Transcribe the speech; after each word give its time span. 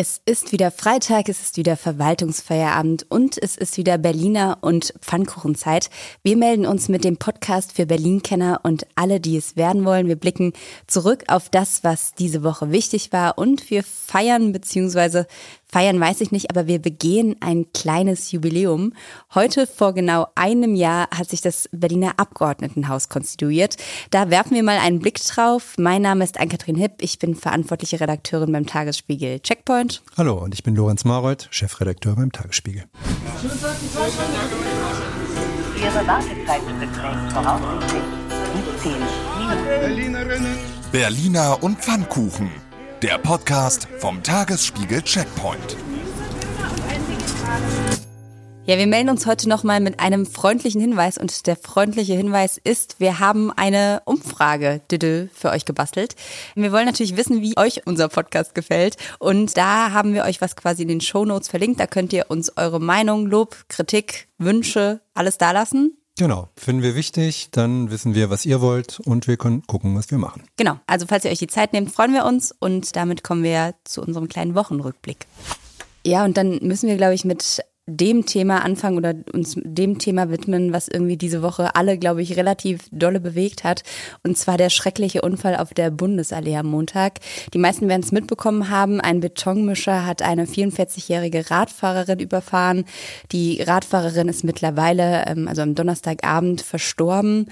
Es 0.00 0.20
ist 0.26 0.52
wieder 0.52 0.70
Freitag, 0.70 1.28
es 1.28 1.40
ist 1.40 1.56
wieder 1.56 1.76
Verwaltungsfeierabend 1.76 3.06
und 3.08 3.36
es 3.36 3.56
ist 3.56 3.76
wieder 3.78 3.98
Berliner 3.98 4.58
und 4.60 4.94
Pfannkuchenzeit. 5.00 5.90
Wir 6.22 6.36
melden 6.36 6.66
uns 6.66 6.88
mit 6.88 7.02
dem 7.02 7.16
Podcast 7.16 7.72
für 7.72 7.84
Berlin-Kenner 7.84 8.60
und 8.62 8.86
alle, 8.94 9.18
die 9.18 9.36
es 9.36 9.56
werden 9.56 9.84
wollen. 9.84 10.06
Wir 10.06 10.14
blicken 10.14 10.52
zurück 10.86 11.24
auf 11.26 11.48
das, 11.48 11.82
was 11.82 12.14
diese 12.14 12.44
Woche 12.44 12.70
wichtig 12.70 13.12
war 13.12 13.38
und 13.38 13.70
wir 13.70 13.82
feiern 13.82 14.52
bzw. 14.52 15.24
Feiern 15.70 16.00
weiß 16.00 16.22
ich 16.22 16.32
nicht, 16.32 16.48
aber 16.50 16.66
wir 16.66 16.78
begehen 16.78 17.36
ein 17.40 17.66
kleines 17.74 18.32
Jubiläum. 18.32 18.94
Heute 19.34 19.66
vor 19.66 19.92
genau 19.92 20.26
einem 20.34 20.74
Jahr 20.74 21.08
hat 21.10 21.28
sich 21.28 21.42
das 21.42 21.68
Berliner 21.72 22.14
Abgeordnetenhaus 22.16 23.10
konstituiert. 23.10 23.76
Da 24.10 24.30
werfen 24.30 24.54
wir 24.54 24.62
mal 24.62 24.78
einen 24.78 24.98
Blick 24.98 25.22
drauf. 25.22 25.74
Mein 25.76 26.00
Name 26.00 26.24
ist 26.24 26.40
Ann-Kathrin 26.40 26.76
Hipp. 26.76 26.94
Ich 27.00 27.18
bin 27.18 27.34
verantwortliche 27.34 28.00
Redakteurin 28.00 28.50
beim 28.50 28.64
Tagesspiegel 28.64 29.40
Checkpoint. 29.40 30.02
Hallo, 30.16 30.38
und 30.42 30.54
ich 30.54 30.62
bin 30.62 30.74
Lorenz 30.74 31.04
Marold, 31.04 31.48
Chefredakteur 31.50 32.16
beim 32.16 32.32
Tagesspiegel. 32.32 32.84
Ihre 35.76 36.06
Wartezeit 36.06 36.62
beträgt 36.80 37.32
voraussichtlich 37.32 38.02
15 38.80 38.92
Minuten. 39.38 40.46
Berliner 40.90 41.62
und 41.62 41.78
Pfannkuchen. 41.78 42.67
Der 43.02 43.16
Podcast 43.16 43.86
vom 43.98 44.24
Tagesspiegel 44.24 45.02
Checkpoint. 45.02 45.76
Ja, 48.64 48.76
wir 48.76 48.88
melden 48.88 49.08
uns 49.08 49.24
heute 49.24 49.48
nochmal 49.48 49.78
mit 49.78 50.00
einem 50.00 50.26
freundlichen 50.26 50.80
Hinweis 50.80 51.16
und 51.16 51.46
der 51.46 51.54
freundliche 51.54 52.14
Hinweis 52.14 52.58
ist, 52.58 52.98
wir 52.98 53.20
haben 53.20 53.52
eine 53.52 54.02
Umfrage 54.04 54.80
für 55.32 55.50
euch 55.50 55.64
gebastelt. 55.64 56.16
Wir 56.56 56.72
wollen 56.72 56.86
natürlich 56.86 57.16
wissen, 57.16 57.40
wie 57.40 57.56
euch 57.56 57.86
unser 57.86 58.08
Podcast 58.08 58.56
gefällt 58.56 58.96
und 59.20 59.56
da 59.56 59.92
haben 59.92 60.12
wir 60.12 60.24
euch 60.24 60.40
was 60.40 60.56
quasi 60.56 60.82
in 60.82 60.88
den 60.88 61.00
Show 61.00 61.24
Notes 61.24 61.48
verlinkt. 61.48 61.78
Da 61.78 61.86
könnt 61.86 62.12
ihr 62.12 62.26
uns 62.28 62.56
eure 62.56 62.80
Meinung, 62.80 63.26
Lob, 63.26 63.56
Kritik, 63.68 64.26
Wünsche, 64.38 65.00
alles 65.14 65.38
dalassen. 65.38 65.97
Genau, 66.18 66.48
finden 66.56 66.82
wir 66.82 66.96
wichtig, 66.96 67.48
dann 67.52 67.92
wissen 67.92 68.12
wir, 68.12 68.28
was 68.28 68.44
ihr 68.44 68.60
wollt 68.60 68.98
und 68.98 69.28
wir 69.28 69.36
können 69.36 69.62
gucken, 69.68 69.94
was 69.94 70.10
wir 70.10 70.18
machen. 70.18 70.42
Genau, 70.56 70.80
also 70.88 71.06
falls 71.06 71.24
ihr 71.24 71.30
euch 71.30 71.38
die 71.38 71.46
Zeit 71.46 71.72
nehmt, 71.72 71.92
freuen 71.92 72.12
wir 72.12 72.24
uns 72.24 72.52
und 72.58 72.96
damit 72.96 73.22
kommen 73.22 73.44
wir 73.44 73.76
zu 73.84 74.02
unserem 74.02 74.28
kleinen 74.28 74.56
Wochenrückblick. 74.56 75.26
Ja, 76.04 76.24
und 76.24 76.36
dann 76.36 76.58
müssen 76.60 76.88
wir, 76.88 76.96
glaube 76.96 77.14
ich, 77.14 77.24
mit 77.24 77.62
dem 77.88 78.26
Thema 78.26 78.64
anfangen 78.64 78.98
oder 78.98 79.14
uns 79.32 79.56
dem 79.56 79.98
Thema 79.98 80.30
widmen, 80.30 80.72
was 80.72 80.88
irgendwie 80.88 81.16
diese 81.16 81.42
Woche 81.42 81.74
alle, 81.74 81.98
glaube 81.98 82.22
ich, 82.22 82.36
relativ 82.36 82.88
dolle 82.92 83.18
bewegt 83.18 83.64
hat. 83.64 83.82
Und 84.22 84.36
zwar 84.36 84.58
der 84.58 84.68
schreckliche 84.68 85.22
Unfall 85.22 85.56
auf 85.56 85.72
der 85.72 85.90
Bundesallee 85.90 86.56
am 86.56 86.66
Montag. 86.66 87.20
Die 87.54 87.58
meisten 87.58 87.88
werden 87.88 88.02
es 88.02 88.12
mitbekommen 88.12 88.68
haben. 88.68 89.00
Ein 89.00 89.20
Betonmischer 89.20 90.04
hat 90.04 90.20
eine 90.20 90.44
44-jährige 90.44 91.50
Radfahrerin 91.50 92.20
überfahren. 92.20 92.84
Die 93.32 93.62
Radfahrerin 93.62 94.28
ist 94.28 94.44
mittlerweile, 94.44 95.24
ähm, 95.26 95.48
also 95.48 95.62
am 95.62 95.74
Donnerstagabend, 95.74 96.60
verstorben. 96.60 97.46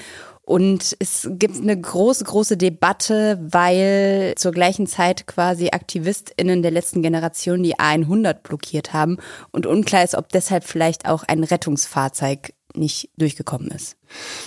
Und 0.46 0.96
es 1.00 1.28
gibt 1.32 1.56
eine 1.56 1.78
große, 1.78 2.22
große 2.22 2.56
Debatte, 2.56 3.36
weil 3.42 4.32
zur 4.36 4.52
gleichen 4.52 4.86
Zeit 4.86 5.26
quasi 5.26 5.70
AktivistInnen 5.72 6.62
der 6.62 6.70
letzten 6.70 7.02
Generation 7.02 7.64
die 7.64 7.74
A100 7.74 8.34
blockiert 8.44 8.92
haben 8.92 9.18
und 9.50 9.66
unklar 9.66 10.04
ist, 10.04 10.14
ob 10.14 10.28
deshalb 10.28 10.62
vielleicht 10.62 11.08
auch 11.08 11.24
ein 11.24 11.42
Rettungsfahrzeug 11.42 12.52
nicht 12.76 13.10
durchgekommen 13.16 13.72
ist. 13.72 13.96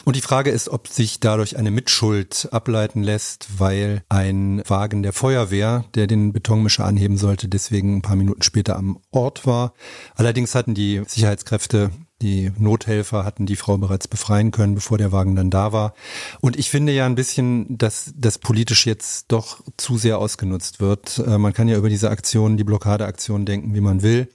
Und 0.05 0.15
die 0.15 0.21
Frage 0.21 0.51
ist, 0.51 0.69
ob 0.69 0.87
sich 0.87 1.19
dadurch 1.19 1.57
eine 1.57 1.71
Mitschuld 1.71 2.47
ableiten 2.51 3.03
lässt, 3.03 3.59
weil 3.59 4.03
ein 4.07 4.61
Wagen 4.65 5.03
der 5.03 5.11
Feuerwehr, 5.11 5.83
der 5.95 6.07
den 6.07 6.31
Betonmischer 6.31 6.85
anheben 6.85 7.17
sollte, 7.17 7.49
deswegen 7.49 7.97
ein 7.97 8.01
paar 8.01 8.15
Minuten 8.15 8.41
später 8.41 8.77
am 8.77 9.01
Ort 9.11 9.45
war. 9.45 9.73
Allerdings 10.15 10.55
hatten 10.55 10.75
die 10.75 11.01
Sicherheitskräfte 11.05 11.91
die 12.21 12.51
Nothelfer 12.57 13.23
hatten 13.23 13.45
die 13.45 13.55
Frau 13.55 13.77
bereits 13.77 14.07
befreien 14.07 14.51
können, 14.51 14.75
bevor 14.75 14.97
der 14.97 15.11
Wagen 15.11 15.35
dann 15.35 15.49
da 15.49 15.71
war. 15.71 15.93
Und 16.41 16.57
ich 16.57 16.69
finde 16.69 16.91
ja 16.91 17.05
ein 17.05 17.15
bisschen, 17.15 17.77
dass 17.77 18.13
das 18.15 18.37
politisch 18.37 18.85
jetzt 18.85 19.25
doch 19.29 19.61
zu 19.77 19.97
sehr 19.97 20.17
ausgenutzt 20.17 20.79
wird. 20.79 21.19
Äh, 21.19 21.37
man 21.37 21.53
kann 21.53 21.67
ja 21.67 21.77
über 21.77 21.89
diese 21.89 22.09
Aktion, 22.09 22.57
die 22.57 22.63
Blockadeaktion 22.63 23.45
denken, 23.45 23.73
wie 23.73 23.81
man 23.81 24.01
will. 24.01 24.27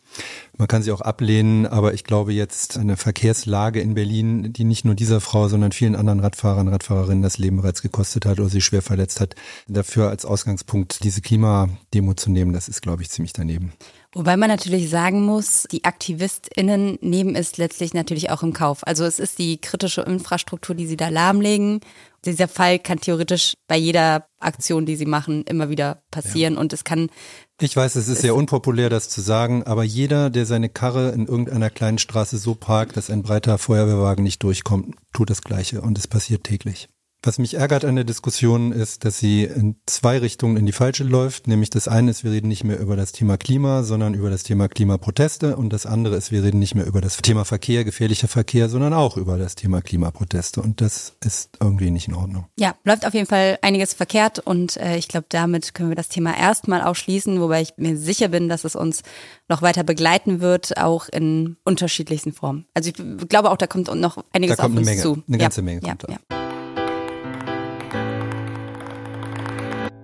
Man 0.57 0.69
kann 0.69 0.83
sie 0.83 0.93
auch 0.93 1.01
ablehnen, 1.01 1.67
aber 1.67 1.95
ich 1.95 2.05
glaube 2.05 2.33
jetzt 2.33 2.79
eine 2.79 2.97
Verkehrslage 2.97 3.81
in 3.81 3.95
Berlin, 3.95 4.53
die 4.53 4.63
nicht 4.63 4.85
nur 4.85 4.95
dieser 4.95 5.21
Frau, 5.21 5.49
sondern 5.49 5.73
vielen 5.73 5.97
anderen 5.97 6.21
Radfahrern, 6.21 6.69
Radfahrerinnen 6.69 7.23
das 7.23 7.39
Leben 7.39 7.57
bereits 7.57 7.83
gekostet 7.83 8.25
hat 8.25 8.39
oder 8.39 8.49
sie 8.49 8.61
schwer 8.61 8.83
verletzt 8.83 9.21
hat, 9.21 9.35
dafür 9.67 10.11
als 10.11 10.25
Ausgangspunkt 10.25 11.03
diese 11.03 11.23
Klimademo 11.23 12.15
zu 12.15 12.31
nehmen, 12.31 12.53
das 12.53 12.69
ist, 12.69 12.83
glaube 12.83 13.03
ich, 13.03 13.11
ziemlich 13.11 13.33
daneben. 13.33 13.73
Wobei 14.15 14.37
man 14.37 14.49
natürlich 14.49 14.91
sagen 14.91 15.25
muss, 15.25 15.65
die 15.73 15.85
AktivistInnen 15.85 16.99
nehmen 17.01 17.35
es 17.35 17.57
letztlich 17.57 17.95
natürlich 17.95 18.31
auch 18.31 18.45
im 18.45 18.53
Kauf. 18.53 18.87
Also 18.87 19.05
es 19.05 19.19
ist 19.19 19.41
die 19.41 19.61
kritische 19.61 20.03
Infrastruktur, 20.03 20.77
die 20.77 20.87
sie 20.87 20.97
da 20.97 21.09
lahmlegen. 21.09 21.81
Dieser 22.25 22.47
Fall 22.47 22.79
kann 22.79 23.01
theoretisch 23.01 23.55
bei 23.67 23.77
jeder 23.77 24.29
Aktion, 24.39 24.87
die 24.87 24.95
sie 24.95 25.05
machen, 25.05 25.43
immer 25.43 25.69
wieder 25.69 26.05
passieren 26.13 26.55
ja. 26.55 26.61
und 26.61 26.73
es 26.73 26.85
kann. 26.85 27.11
Ich 27.61 27.77
weiß, 27.77 27.97
es 27.97 28.07
ist 28.07 28.21
sehr 28.21 28.37
unpopulär, 28.37 28.89
das 28.89 29.09
zu 29.09 29.21
sagen, 29.21 29.65
aber 29.65 29.83
jeder, 29.83 30.31
der 30.31 30.47
seine 30.47 30.69
Karre 30.69 31.11
in 31.11 31.27
irgendeiner 31.27 31.71
kleinen 31.71 31.99
Straße 31.99 32.39
so 32.39 32.55
parkt, 32.55 32.97
dass 32.97 33.11
ein 33.11 33.23
breiter 33.23 33.59
Feuerwehrwagen 33.59 34.23
nicht 34.23 34.43
durchkommt, 34.45 34.95
tut 35.13 35.29
das 35.29 35.43
Gleiche 35.43 35.81
und 35.81 35.99
es 35.99 36.07
passiert 36.07 36.45
täglich. 36.45 36.89
Was 37.27 37.39
mich 37.39 37.55
ärgert 37.55 37.87
an 37.87 37.95
der 37.95 38.05
Diskussion 38.05 38.71
ist, 38.71 39.07
dass 39.07 39.19
sie 39.19 39.45
in 39.45 39.77
zwei 39.87 40.19
Richtungen 40.19 40.59
in 40.59 40.67
die 40.67 40.73
falsche 40.73 41.05
läuft. 41.05 41.49
Nämlich 41.49 41.71
das 41.71 41.89
eine 41.89 42.11
ist, 42.11 42.23
wir 42.23 42.31
reden 42.33 42.49
nicht 42.49 42.65
mehr 42.65 42.79
über 42.79 42.97
das 42.97 43.13
Thema 43.13 43.39
Klima, 43.39 43.83
sondern 43.83 44.13
über 44.13 44.29
das 44.29 44.43
Thema 44.43 44.69
Klimaproteste. 44.69 45.57
Und 45.57 45.73
das 45.73 45.87
andere 45.87 46.17
ist, 46.17 46.33
wir 46.33 46.43
reden 46.43 46.59
nicht 46.59 46.75
mehr 46.75 46.85
über 46.87 47.01
das 47.01 47.17
Thema 47.17 47.47
Verkehr, 47.47 47.85
gefährlicher 47.85 48.29
Verkehr, 48.29 48.69
sondern 48.69 48.93
auch 48.93 49.17
über 49.17 49.39
das 49.39 49.55
Thema 49.55 49.81
Klimaproteste. 49.81 50.61
Und 50.61 50.83
das 50.83 51.15
ist 51.25 51.57
irgendwie 51.61 51.91
nicht 51.91 52.09
in 52.09 52.15
Ordnung. 52.15 52.45
Ja, 52.59 52.75
läuft 52.85 53.07
auf 53.07 53.15
jeden 53.15 53.27
Fall 53.27 53.59
einiges 53.63 53.95
verkehrt. 53.95 54.41
Und 54.41 54.77
äh, 54.77 54.99
ich 54.99 55.09
glaube, 55.09 55.25
damit 55.31 55.73
können 55.73 55.89
wir 55.89 55.97
das 55.97 56.11
Thema 56.11 56.37
erstmal 56.37 56.83
auch 56.83 56.95
schließen, 56.95 57.41
wobei 57.41 57.63
ich 57.63 57.73
mir 57.79 57.97
sicher 57.97 58.29
bin, 58.29 58.51
dass 58.51 58.65
es 58.65 58.77
uns 58.77 59.03
noch 59.49 59.63
weiter 59.63 59.83
begleiten 59.83 60.43
wird, 60.43 60.77
auch 60.77 61.09
in 61.09 61.57
unterschiedlichsten 61.65 62.35
Formen. 62.35 62.67
Also 62.75 62.91
ich 62.91 63.29
glaube 63.29 63.51
auch, 63.51 63.57
da 63.57 63.67
kommt 63.67 63.93
noch 63.95 64.23
einiges 64.33 64.59
da 64.59 64.65
kommt 64.65 64.75
auf 64.75 64.81
uns 64.81 64.89
eine 64.89 64.97
Menge, 64.97 65.03
zu. 65.03 65.23
Eine 65.27 65.39
ganze 65.39 65.63
Menge 65.63 65.81
kommt 65.81 66.03
ja, 66.03 66.09
da. 66.09 66.13
Ja. 66.13 66.44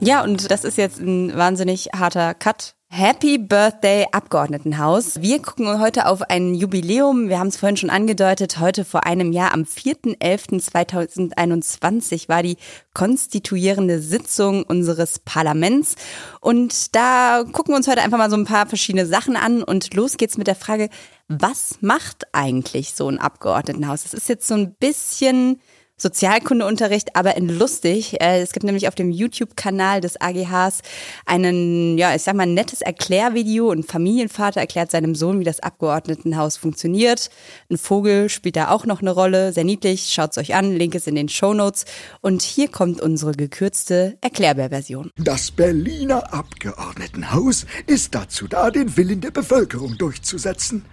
Ja, 0.03 0.25
und 0.25 0.51
das 0.51 0.65
ist 0.65 0.79
jetzt 0.79 0.99
ein 0.99 1.37
wahnsinnig 1.37 1.91
harter 1.95 2.33
Cut. 2.33 2.75
Happy 2.89 3.37
Birthday 3.37 4.07
Abgeordnetenhaus. 4.11 5.21
Wir 5.21 5.43
gucken 5.43 5.79
heute 5.79 6.07
auf 6.07 6.23
ein 6.23 6.55
Jubiläum. 6.55 7.29
Wir 7.29 7.39
haben 7.39 7.49
es 7.49 7.59
vorhin 7.59 7.77
schon 7.77 7.91
angedeutet. 7.91 8.59
Heute 8.59 8.87
vor 8.87 9.05
einem 9.05 9.31
Jahr, 9.31 9.53
am 9.53 9.65
4.11.2021, 9.65 12.31
war 12.31 12.43
die 12.43 12.57
konstituierende 12.95 14.01
Sitzung 14.01 14.63
unseres 14.63 15.19
Parlaments. 15.19 15.97
Und 16.41 16.97
da 16.97 17.45
gucken 17.53 17.75
wir 17.75 17.77
uns 17.77 17.87
heute 17.87 18.01
einfach 18.01 18.19
mal 18.19 18.31
so 18.31 18.37
ein 18.37 18.47
paar 18.47 18.67
verschiedene 18.67 19.05
Sachen 19.05 19.37
an. 19.37 19.63
Und 19.63 19.95
los 19.95 20.17
geht's 20.17 20.39
mit 20.39 20.47
der 20.47 20.57
Frage, 20.57 20.89
was 21.29 21.77
macht 21.83 22.27
eigentlich 22.33 22.95
so 22.95 23.07
ein 23.07 23.19
Abgeordnetenhaus? 23.19 24.05
Das 24.05 24.15
ist 24.15 24.31
jetzt 24.31 24.49
so 24.49 24.55
ein 24.55 24.75
bisschen 24.77 25.61
Sozialkundeunterricht, 26.01 27.15
aber 27.15 27.37
in 27.37 27.49
lustig. 27.49 28.21
Äh, 28.23 28.41
es 28.41 28.53
gibt 28.53 28.65
nämlich 28.65 28.89
auf 28.89 28.95
dem 28.95 29.11
YouTube-Kanal 29.11 30.01
des 30.01 30.19
AGHs 30.19 30.81
einen, 31.27 31.99
ja, 31.99 32.15
ich 32.15 32.23
sag 32.23 32.35
mal, 32.35 32.47
nettes 32.47 32.81
Erklärvideo. 32.81 33.71
Ein 33.71 33.83
Familienvater 33.83 34.61
erklärt 34.61 34.91
seinem 34.91 35.15
Sohn, 35.15 35.41
wie 35.41 35.45
das 35.45 35.61
Abgeordnetenhaus 35.61 36.57
funktioniert. 36.57 37.29
Ein 37.71 37.77
Vogel 37.77 38.31
spielt 38.31 38.57
da 38.57 38.71
auch 38.71 38.87
noch 38.87 39.03
eine 39.03 39.11
Rolle. 39.11 39.53
Sehr 39.53 39.65
niedlich. 39.65 40.11
Schaut's 40.11 40.39
euch 40.39 40.55
an. 40.55 40.75
Link 40.75 40.95
ist 40.95 41.07
in 41.07 41.17
den 41.17 41.29
Show 41.29 41.53
Notes. 41.53 41.85
Und 42.23 42.41
hier 42.41 42.69
kommt 42.69 43.03
unsere 43.03 43.33
gekürzte 43.33 44.17
Erklärbär-Version. 44.23 45.11
Das 45.17 45.51
Berliner 45.51 46.33
Abgeordnetenhaus 46.33 47.67
ist 47.87 48.15
dazu 48.15 48.49
da, 48.49 48.71
den 48.71 48.97
Willen 48.97 49.21
der 49.21 49.33
Bevölkerung 49.33 49.99
durchzusetzen. 49.99 50.85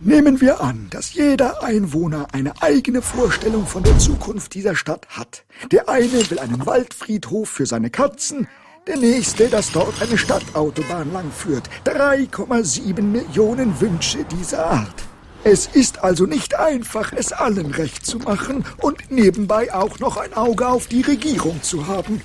Nehmen 0.00 0.42
wir 0.42 0.60
an, 0.60 0.88
dass 0.90 1.14
jeder 1.14 1.62
Einwohner 1.62 2.26
eine 2.32 2.52
eigene 2.60 3.00
Vorstellung 3.00 3.66
von 3.66 3.82
der 3.82 3.98
Zukunft 3.98 4.52
dieser 4.52 4.76
Stadt 4.76 5.06
hat. 5.08 5.46
Der 5.72 5.88
eine 5.88 6.30
will 6.30 6.38
einen 6.38 6.66
Waldfriedhof 6.66 7.48
für 7.48 7.64
seine 7.64 7.88
Katzen, 7.88 8.46
der 8.86 8.98
nächste, 8.98 9.48
dass 9.48 9.72
dort 9.72 10.00
eine 10.02 10.18
Stadtautobahn 10.18 11.14
langführt. 11.14 11.70
3,7 11.86 13.00
Millionen 13.00 13.80
Wünsche 13.80 14.22
dieser 14.24 14.66
Art. 14.66 15.02
Es 15.44 15.66
ist 15.66 16.04
also 16.04 16.26
nicht 16.26 16.58
einfach, 16.58 17.14
es 17.14 17.32
allen 17.32 17.70
recht 17.70 18.04
zu 18.04 18.18
machen 18.18 18.66
und 18.82 19.10
nebenbei 19.10 19.72
auch 19.72 19.98
noch 19.98 20.18
ein 20.18 20.34
Auge 20.34 20.68
auf 20.68 20.88
die 20.88 21.02
Regierung 21.02 21.62
zu 21.62 21.86
haben. 21.86 22.20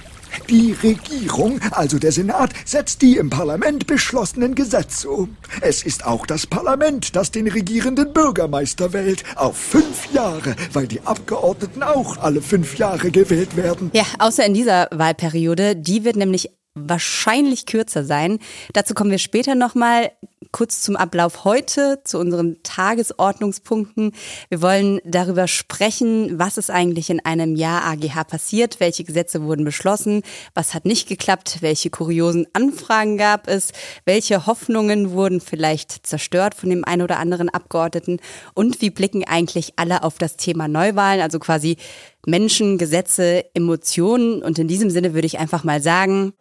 Die 0.49 0.73
Regierung, 0.73 1.59
also 1.71 1.99
der 1.99 2.11
Senat, 2.11 2.51
setzt 2.65 3.01
die 3.01 3.17
im 3.17 3.29
Parlament 3.29 3.87
beschlossenen 3.87 4.55
Gesetze 4.55 5.09
um. 5.09 5.37
Es 5.61 5.83
ist 5.83 6.05
auch 6.05 6.25
das 6.25 6.47
Parlament, 6.47 7.15
das 7.15 7.31
den 7.31 7.47
regierenden 7.47 8.13
Bürgermeister 8.13 8.93
wählt. 8.93 9.23
Auf 9.35 9.57
fünf 9.57 10.11
Jahre, 10.13 10.55
weil 10.73 10.87
die 10.87 11.01
Abgeordneten 11.01 11.83
auch 11.83 12.17
alle 12.17 12.41
fünf 12.41 12.77
Jahre 12.77 13.11
gewählt 13.11 13.55
werden. 13.55 13.91
Ja, 13.93 14.03
außer 14.19 14.45
in 14.45 14.53
dieser 14.53 14.87
Wahlperiode. 14.91 15.75
Die 15.75 16.03
wird 16.03 16.15
nämlich 16.15 16.49
wahrscheinlich 16.73 17.65
kürzer 17.65 18.05
sein. 18.05 18.39
Dazu 18.73 18.93
kommen 18.93 19.11
wir 19.11 19.17
später 19.17 19.55
nochmal. 19.55 20.11
Kurz 20.51 20.81
zum 20.81 20.97
Ablauf 20.97 21.45
heute, 21.45 22.01
zu 22.03 22.19
unseren 22.19 22.57
Tagesordnungspunkten. 22.63 24.11
Wir 24.49 24.61
wollen 24.61 24.99
darüber 25.05 25.47
sprechen, 25.47 26.39
was 26.39 26.57
ist 26.57 26.69
eigentlich 26.69 27.09
in 27.09 27.23
einem 27.23 27.55
Jahr 27.55 27.85
AGH 27.85 28.25
passiert, 28.25 28.81
welche 28.81 29.05
Gesetze 29.05 29.43
wurden 29.43 29.63
beschlossen, 29.63 30.23
was 30.53 30.73
hat 30.73 30.83
nicht 30.83 31.07
geklappt, 31.07 31.59
welche 31.61 31.89
kuriosen 31.89 32.47
Anfragen 32.51 33.17
gab 33.17 33.47
es, 33.47 33.71
welche 34.03 34.45
Hoffnungen 34.45 35.11
wurden 35.11 35.39
vielleicht 35.39 36.05
zerstört 36.05 36.53
von 36.53 36.69
dem 36.69 36.83
einen 36.83 37.03
oder 37.03 37.19
anderen 37.19 37.47
Abgeordneten 37.47 38.19
und 38.53 38.81
wie 38.81 38.89
blicken 38.89 39.23
eigentlich 39.25 39.73
alle 39.77 40.03
auf 40.03 40.17
das 40.17 40.35
Thema 40.35 40.67
Neuwahlen, 40.67 41.21
also 41.21 41.39
quasi 41.39 41.77
Menschen, 42.25 42.77
Gesetze, 42.77 43.45
Emotionen. 43.53 44.43
Und 44.43 44.59
in 44.59 44.67
diesem 44.67 44.89
Sinne 44.89 45.13
würde 45.13 45.27
ich 45.27 45.39
einfach 45.39 45.63
mal 45.63 45.81
sagen, 45.81 46.33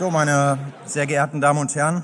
so, 0.00 0.10
meine 0.10 0.56
sehr 0.86 1.06
geehrten 1.06 1.42
Damen 1.42 1.58
und 1.58 1.74
Herren, 1.74 2.02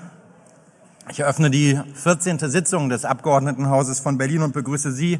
ich 1.10 1.20
eröffne 1.20 1.50
die 1.50 1.81
14. 1.94 2.38
Sitzung 2.40 2.90
des 2.90 3.06
Abgeordnetenhauses 3.06 4.00
von 4.00 4.19
Berlin 4.19 4.43
und 4.43 4.52
begrüße 4.52 4.93
Sie, 4.93 5.19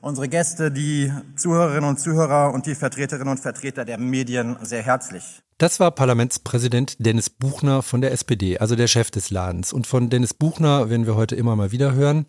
unsere 0.00 0.28
Gäste, 0.28 0.72
die 0.72 1.12
Zuhörerinnen 1.36 1.88
und 1.88 2.00
Zuhörer 2.00 2.52
und 2.52 2.66
die 2.66 2.74
Vertreterinnen 2.74 3.28
und 3.28 3.38
Vertreter 3.38 3.84
der 3.84 3.96
Medien 3.98 4.56
sehr 4.60 4.82
herzlich. 4.82 5.22
Das 5.58 5.78
war 5.78 5.92
Parlamentspräsident 5.92 6.96
Dennis 6.98 7.30
Buchner 7.30 7.80
von 7.80 8.00
der 8.00 8.10
SPD, 8.10 8.58
also 8.58 8.74
der 8.74 8.88
Chef 8.88 9.12
des 9.12 9.30
Ladens. 9.30 9.72
Und 9.72 9.86
von 9.86 10.10
Dennis 10.10 10.34
Buchner 10.34 10.90
werden 10.90 11.06
wir 11.06 11.14
heute 11.14 11.36
immer 11.36 11.54
mal 11.54 11.70
wieder 11.70 11.92
hören. 11.92 12.26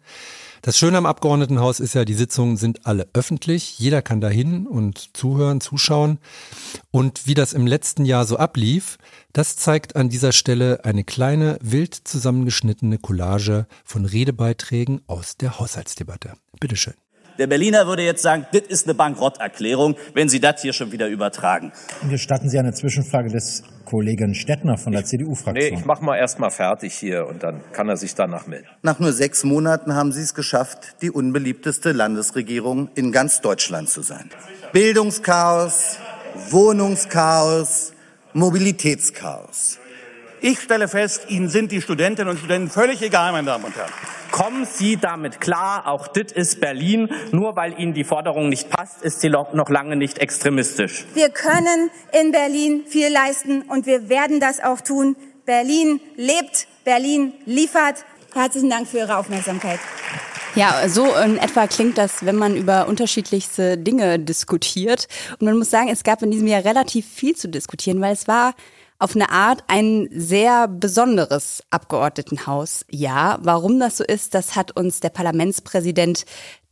Das 0.63 0.77
Schöne 0.77 0.99
am 0.99 1.07
Abgeordnetenhaus 1.07 1.79
ist 1.79 1.95
ja, 1.95 2.05
die 2.05 2.13
Sitzungen 2.13 2.55
sind 2.55 2.85
alle 2.85 3.07
öffentlich. 3.13 3.79
Jeder 3.79 4.03
kann 4.03 4.21
dahin 4.21 4.67
und 4.67 5.17
zuhören, 5.17 5.59
zuschauen. 5.59 6.19
Und 6.91 7.25
wie 7.25 7.33
das 7.33 7.53
im 7.53 7.65
letzten 7.65 8.05
Jahr 8.05 8.25
so 8.25 8.37
ablief, 8.37 8.99
das 9.33 9.55
zeigt 9.55 9.95
an 9.95 10.09
dieser 10.09 10.31
Stelle 10.31 10.85
eine 10.85 11.03
kleine, 11.03 11.57
wild 11.61 11.95
zusammengeschnittene 11.95 12.99
Collage 12.99 13.65
von 13.83 14.05
Redebeiträgen 14.05 15.01
aus 15.07 15.35
der 15.35 15.57
Haushaltsdebatte. 15.57 16.33
Bitteschön. 16.59 16.93
Der 17.37 17.47
Berliner 17.47 17.87
würde 17.87 18.03
jetzt 18.03 18.21
sagen, 18.21 18.45
das 18.51 18.61
ist 18.63 18.87
eine 18.87 18.93
Bankrotterklärung, 18.93 19.95
wenn 20.13 20.29
Sie 20.29 20.39
das 20.39 20.61
hier 20.61 20.73
schon 20.73 20.91
wieder 20.91 21.07
übertragen. 21.07 21.71
Gestatten 22.09 22.49
Sie 22.49 22.59
eine 22.59 22.73
Zwischenfrage 22.73 23.29
des 23.29 23.63
Kollegen 23.85 24.35
Stettner 24.35 24.77
von 24.77 24.93
der 24.93 25.03
CDU-Fraktion. 25.05 25.73
Nee, 25.73 25.77
ich 25.77 25.85
mache 25.85 26.03
mal 26.03 26.17
erst 26.17 26.39
mal 26.39 26.49
fertig 26.49 26.93
hier 26.93 27.27
und 27.27 27.43
dann 27.43 27.61
kann 27.73 27.89
er 27.89 27.97
sich 27.97 28.15
danach 28.15 28.47
melden. 28.47 28.67
Nach 28.83 28.99
nur 28.99 29.11
sechs 29.11 29.43
Monaten 29.43 29.95
haben 29.95 30.11
Sie 30.11 30.21
es 30.21 30.33
geschafft, 30.33 30.95
die 31.01 31.11
unbeliebteste 31.11 31.91
Landesregierung 31.91 32.89
in 32.95 33.11
ganz 33.11 33.41
Deutschland 33.41 33.89
zu 33.89 34.01
sein. 34.01 34.29
Bildungschaos, 34.71 35.97
Wohnungschaos, 36.49 37.93
Mobilitätschaos. 38.33 39.79
Ich 40.43 40.59
stelle 40.59 40.87
fest, 40.87 41.27
Ihnen 41.27 41.49
sind 41.49 41.71
die 41.71 41.83
Studentinnen 41.83 42.31
und 42.31 42.39
Studenten 42.39 42.71
völlig 42.71 42.99
egal, 43.03 43.31
meine 43.31 43.45
Damen 43.45 43.65
und 43.65 43.75
Herren. 43.75 43.91
Kommen 44.31 44.65
Sie 44.65 44.97
damit 44.97 45.39
klar, 45.39 45.85
auch 45.85 46.07
das 46.07 46.31
ist 46.31 46.59
Berlin. 46.59 47.09
Nur 47.31 47.55
weil 47.55 47.79
Ihnen 47.79 47.93
die 47.93 48.03
Forderung 48.03 48.49
nicht 48.49 48.71
passt, 48.71 49.03
ist 49.03 49.21
sie 49.21 49.29
noch 49.29 49.69
lange 49.69 49.95
nicht 49.95 50.17
extremistisch. 50.17 51.05
Wir 51.13 51.29
können 51.29 51.91
in 52.19 52.31
Berlin 52.31 52.85
viel 52.87 53.09
leisten 53.09 53.61
und 53.61 53.85
wir 53.85 54.09
werden 54.09 54.39
das 54.39 54.59
auch 54.59 54.81
tun. 54.81 55.15
Berlin 55.45 56.01
lebt, 56.15 56.65
Berlin 56.85 57.33
liefert. 57.45 58.03
Herzlichen 58.33 58.71
Dank 58.71 58.87
für 58.87 58.97
Ihre 58.97 59.17
Aufmerksamkeit. 59.17 59.79
Ja, 60.55 60.89
so 60.89 61.05
in 61.17 61.37
etwa 61.37 61.67
klingt 61.67 61.99
das, 61.99 62.25
wenn 62.25 62.35
man 62.35 62.55
über 62.55 62.87
unterschiedlichste 62.87 63.77
Dinge 63.77 64.17
diskutiert. 64.17 65.07
Und 65.33 65.43
man 65.45 65.59
muss 65.59 65.69
sagen, 65.69 65.89
es 65.89 66.03
gab 66.03 66.23
in 66.23 66.31
diesem 66.31 66.47
Jahr 66.47 66.65
relativ 66.65 67.05
viel 67.05 67.35
zu 67.35 67.47
diskutieren, 67.47 68.01
weil 68.01 68.13
es 68.13 68.27
war 68.27 68.55
auf 69.01 69.15
eine 69.15 69.31
Art 69.31 69.63
ein 69.67 70.07
sehr 70.11 70.67
besonderes 70.67 71.63
Abgeordnetenhaus. 71.71 72.85
Ja, 72.91 73.39
warum 73.41 73.79
das 73.79 73.97
so 73.97 74.03
ist, 74.03 74.35
das 74.35 74.55
hat 74.55 74.77
uns 74.77 74.99
der 74.99 75.09
Parlamentspräsident 75.09 76.25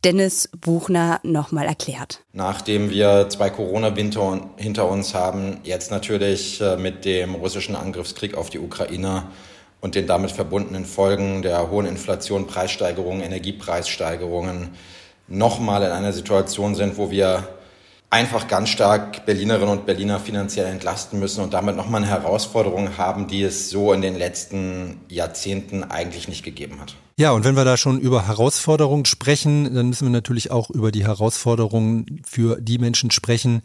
Dennis 0.04 0.48
Buchner 0.56 1.18
nochmal 1.24 1.66
erklärt. 1.66 2.20
Nachdem 2.32 2.90
wir 2.90 3.28
zwei 3.30 3.50
Corona-Winter 3.50 4.48
hinter 4.56 4.88
uns 4.88 5.12
haben, 5.12 5.58
jetzt 5.64 5.90
natürlich 5.90 6.60
äh, 6.60 6.76
mit 6.76 7.04
dem 7.04 7.34
russischen 7.34 7.74
Angriffskrieg 7.74 8.36
auf 8.36 8.48
die 8.48 8.60
Ukraine 8.60 9.24
und 9.80 9.96
den 9.96 10.06
damit 10.06 10.30
verbundenen 10.30 10.84
Folgen 10.84 11.42
der 11.42 11.68
hohen 11.68 11.86
Inflation, 11.86 12.46
Preissteigerungen, 12.46 13.22
Energiepreissteigerungen 13.22 14.70
nochmal 15.26 15.82
in 15.82 15.90
einer 15.90 16.12
Situation 16.12 16.76
sind, 16.76 16.96
wo 16.96 17.10
wir 17.10 17.48
einfach 18.10 18.48
ganz 18.48 18.68
stark 18.68 19.24
Berlinerinnen 19.24 19.70
und 19.70 19.86
Berliner 19.86 20.18
finanziell 20.18 20.66
entlasten 20.66 21.20
müssen 21.20 21.42
und 21.42 21.54
damit 21.54 21.76
nochmal 21.76 22.02
eine 22.02 22.10
Herausforderung 22.10 22.98
haben, 22.98 23.28
die 23.28 23.42
es 23.42 23.70
so 23.70 23.92
in 23.92 24.02
den 24.02 24.16
letzten 24.16 25.00
Jahrzehnten 25.08 25.84
eigentlich 25.84 26.26
nicht 26.26 26.44
gegeben 26.44 26.80
hat. 26.80 26.96
Ja, 27.16 27.30
und 27.32 27.44
wenn 27.44 27.54
wir 27.54 27.64
da 27.64 27.76
schon 27.76 28.00
über 28.00 28.26
Herausforderungen 28.26 29.04
sprechen, 29.04 29.74
dann 29.74 29.88
müssen 29.88 30.06
wir 30.06 30.12
natürlich 30.12 30.50
auch 30.50 30.70
über 30.70 30.90
die 30.90 31.04
Herausforderungen 31.04 32.22
für 32.26 32.60
die 32.60 32.78
Menschen 32.78 33.10
sprechen, 33.10 33.62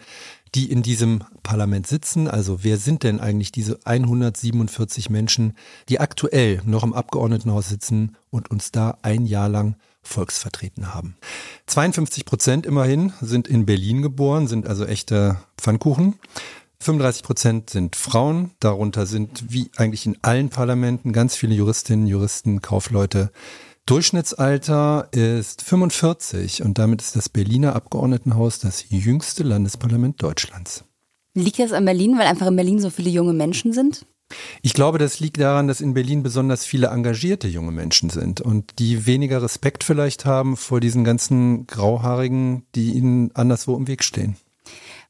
die 0.54 0.70
in 0.70 0.84
diesem 0.84 1.24
Parlament 1.42 1.88
sitzen. 1.88 2.28
Also 2.28 2.64
wer 2.64 2.78
sind 2.78 3.04
denn 3.04 3.20
eigentlich 3.20 3.52
diese 3.52 3.80
147 3.86 5.10
Menschen, 5.10 5.54
die 5.90 6.00
aktuell 6.00 6.62
noch 6.66 6.84
im 6.84 6.94
Abgeordnetenhaus 6.94 7.70
sitzen 7.70 8.16
und 8.30 8.52
uns 8.52 8.72
da 8.72 8.98
ein 9.02 9.26
Jahr 9.26 9.50
lang 9.50 9.76
volksvertreten 10.08 10.94
haben. 10.94 11.18
52 11.68 12.26
Prozent 12.26 12.66
immerhin 12.66 13.14
sind 13.22 13.48
in 13.48 13.66
Berlin 13.66 14.02
geboren, 14.02 14.48
sind 14.48 14.68
also 14.68 14.86
echte 14.86 15.38
Pfannkuchen. 15.58 16.16
35 16.80 17.24
Prozent 17.24 17.70
sind 17.70 17.96
Frauen, 17.96 18.52
darunter 18.60 19.06
sind 19.06 19.46
wie 19.50 19.72
eigentlich 19.76 20.06
in 20.06 20.18
allen 20.22 20.50
Parlamenten 20.50 21.14
ganz 21.14 21.36
viele 21.36 21.56
Juristinnen, 21.56 22.08
Juristen, 22.08 22.62
Kaufleute. 22.62 23.32
Durchschnittsalter 23.86 25.10
ist 25.12 25.62
45 25.62 26.64
und 26.64 26.80
damit 26.80 27.02
ist 27.02 27.16
das 27.16 27.30
Berliner 27.30 27.76
Abgeordnetenhaus 27.76 28.60
das 28.60 28.86
jüngste 28.90 29.44
Landesparlament 29.44 30.22
Deutschlands. 30.22 30.84
Liegt 31.36 31.60
das 31.60 31.72
an 31.72 31.86
Berlin, 31.86 32.18
weil 32.18 32.28
einfach 32.28 32.48
in 32.48 32.56
Berlin 32.56 32.80
so 32.80 32.90
viele 32.90 33.10
junge 33.10 33.34
Menschen 33.34 33.74
sind? 33.74 34.06
Ich 34.62 34.74
glaube, 34.74 34.98
das 34.98 35.20
liegt 35.20 35.40
daran, 35.40 35.68
dass 35.68 35.82
in 35.82 35.94
Berlin 35.94 36.24
besonders 36.24 36.66
viele 36.66 36.88
engagierte 36.88 37.48
junge 37.48 37.72
Menschen 37.72 38.10
sind 38.10 38.42
und 38.42 38.80
die 38.80 39.06
weniger 39.06 39.42
Respekt 39.42 39.84
vielleicht 39.84 40.26
haben 40.26 40.58
vor 40.58 40.80
diesen 40.80 41.04
ganzen 41.04 41.68
Grauhaarigen, 41.68 42.64
die 42.76 42.94
ihnen 42.94 43.32
anderswo 43.36 43.76
im 43.76 43.88
Weg 43.88 44.04
stehen. 44.04 44.38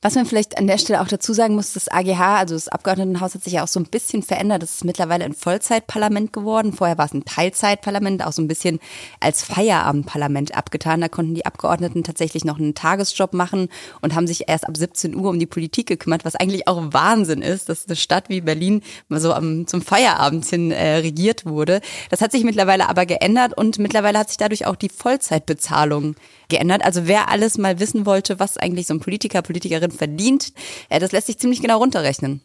Was 0.01 0.15
man 0.15 0.25
vielleicht 0.25 0.57
an 0.57 0.67
der 0.67 0.77
Stelle 0.77 1.01
auch 1.01 1.07
dazu 1.07 1.33
sagen 1.33 1.55
muss, 1.55 1.73
das 1.73 1.87
AGH, 1.87 2.37
also 2.37 2.55
das 2.55 2.67
Abgeordnetenhaus 2.67 3.33
hat 3.33 3.43
sich 3.43 3.53
ja 3.53 3.63
auch 3.63 3.67
so 3.67 3.79
ein 3.79 3.85
bisschen 3.85 4.23
verändert. 4.23 4.61
Das 4.61 4.75
ist 4.75 4.85
mittlerweile 4.85 5.25
ein 5.25 5.33
Vollzeitparlament 5.33 6.33
geworden. 6.33 6.73
Vorher 6.73 6.97
war 6.97 7.05
es 7.05 7.13
ein 7.13 7.25
Teilzeitparlament, 7.25 8.23
auch 8.23 8.31
so 8.31 8.41
ein 8.41 8.47
bisschen 8.47 8.79
als 9.19 9.43
Feierabendparlament 9.43 10.55
abgetan. 10.55 11.01
Da 11.01 11.07
konnten 11.07 11.33
die 11.33 11.45
Abgeordneten 11.45 12.03
tatsächlich 12.03 12.45
noch 12.45 12.59
einen 12.59 12.75
Tagesjob 12.75 13.33
machen 13.33 13.69
und 14.01 14.15
haben 14.15 14.27
sich 14.27 14.47
erst 14.47 14.67
ab 14.67 14.77
17 14.77 15.15
Uhr 15.15 15.29
um 15.29 15.39
die 15.39 15.45
Politik 15.45 15.87
gekümmert, 15.87 16.25
was 16.25 16.35
eigentlich 16.35 16.67
auch 16.67 16.93
Wahnsinn 16.93 17.41
ist, 17.41 17.69
dass 17.69 17.87
eine 17.87 17.95
Stadt 17.95 18.29
wie 18.29 18.41
Berlin 18.41 18.81
mal 19.07 19.19
so 19.19 19.33
am, 19.33 19.65
zum 19.67 19.81
Feierabend 19.81 20.45
hin 20.45 20.71
äh, 20.71 20.97
regiert 20.97 21.45
wurde. 21.45 21.81
Das 22.09 22.21
hat 22.21 22.31
sich 22.31 22.43
mittlerweile 22.43 22.89
aber 22.89 23.05
geändert 23.05 23.57
und 23.57 23.79
mittlerweile 23.79 24.19
hat 24.19 24.29
sich 24.29 24.37
dadurch 24.37 24.65
auch 24.65 24.75
die 24.75 24.89
Vollzeitbezahlung 24.89 26.15
geändert. 26.49 26.83
Also 26.83 27.07
wer 27.07 27.29
alles 27.29 27.57
mal 27.57 27.79
wissen 27.79 28.05
wollte, 28.05 28.39
was 28.39 28.57
eigentlich 28.57 28.87
so 28.87 28.93
ein 28.93 28.99
Politiker, 28.99 29.41
Politikerin 29.41 29.91
verdient, 29.91 30.53
äh, 30.89 30.99
das 30.99 31.11
lässt 31.11 31.27
sich 31.27 31.37
ziemlich 31.37 31.61
genau 31.61 31.77
runterrechnen. 31.77 32.41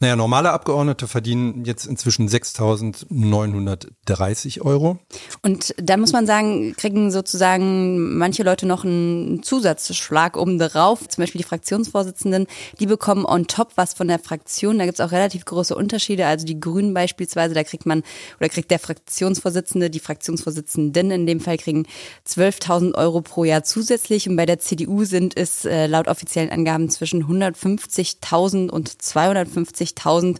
Naja, 0.00 0.14
normale 0.14 0.52
Abgeordnete 0.52 1.08
verdienen 1.08 1.64
jetzt 1.64 1.84
inzwischen 1.84 2.28
6.930 2.28 4.62
Euro. 4.62 5.00
Und 5.42 5.74
da 5.76 5.96
muss 5.96 6.12
man 6.12 6.24
sagen, 6.24 6.76
kriegen 6.76 7.10
sozusagen 7.10 8.16
manche 8.16 8.44
Leute 8.44 8.66
noch 8.66 8.84
einen 8.84 9.42
Zusatzschlag 9.42 10.36
oben 10.36 10.60
drauf. 10.60 11.08
Zum 11.08 11.22
Beispiel 11.22 11.40
die 11.40 11.48
Fraktionsvorsitzenden, 11.48 12.46
die 12.78 12.86
bekommen 12.86 13.24
on 13.24 13.48
top 13.48 13.72
was 13.74 13.94
von 13.94 14.06
der 14.06 14.20
Fraktion. 14.20 14.78
Da 14.78 14.84
gibt's 14.84 15.00
auch 15.00 15.10
relativ 15.10 15.44
große 15.44 15.74
Unterschiede. 15.74 16.26
Also 16.26 16.46
die 16.46 16.60
Grünen 16.60 16.94
beispielsweise, 16.94 17.54
da 17.54 17.64
kriegt 17.64 17.84
man 17.84 18.04
oder 18.38 18.48
kriegt 18.48 18.70
der 18.70 18.78
Fraktionsvorsitzende, 18.78 19.90
die 19.90 19.98
Fraktionsvorsitzenden 19.98 21.10
in 21.10 21.26
dem 21.26 21.40
Fall 21.40 21.58
kriegen 21.58 21.86
12.000 22.24 22.94
Euro 22.94 23.20
pro 23.20 23.42
Jahr 23.42 23.64
zusätzlich. 23.64 24.28
Und 24.28 24.36
bei 24.36 24.46
der 24.46 24.60
CDU 24.60 25.02
sind 25.02 25.36
es 25.36 25.64
äh, 25.64 25.88
laut 25.88 26.06
offiziellen 26.06 26.50
Angaben 26.50 26.88
zwischen 26.88 27.24
150.000 27.24 28.70
und 28.70 29.02
250 29.02 29.87
20.000 29.96 30.38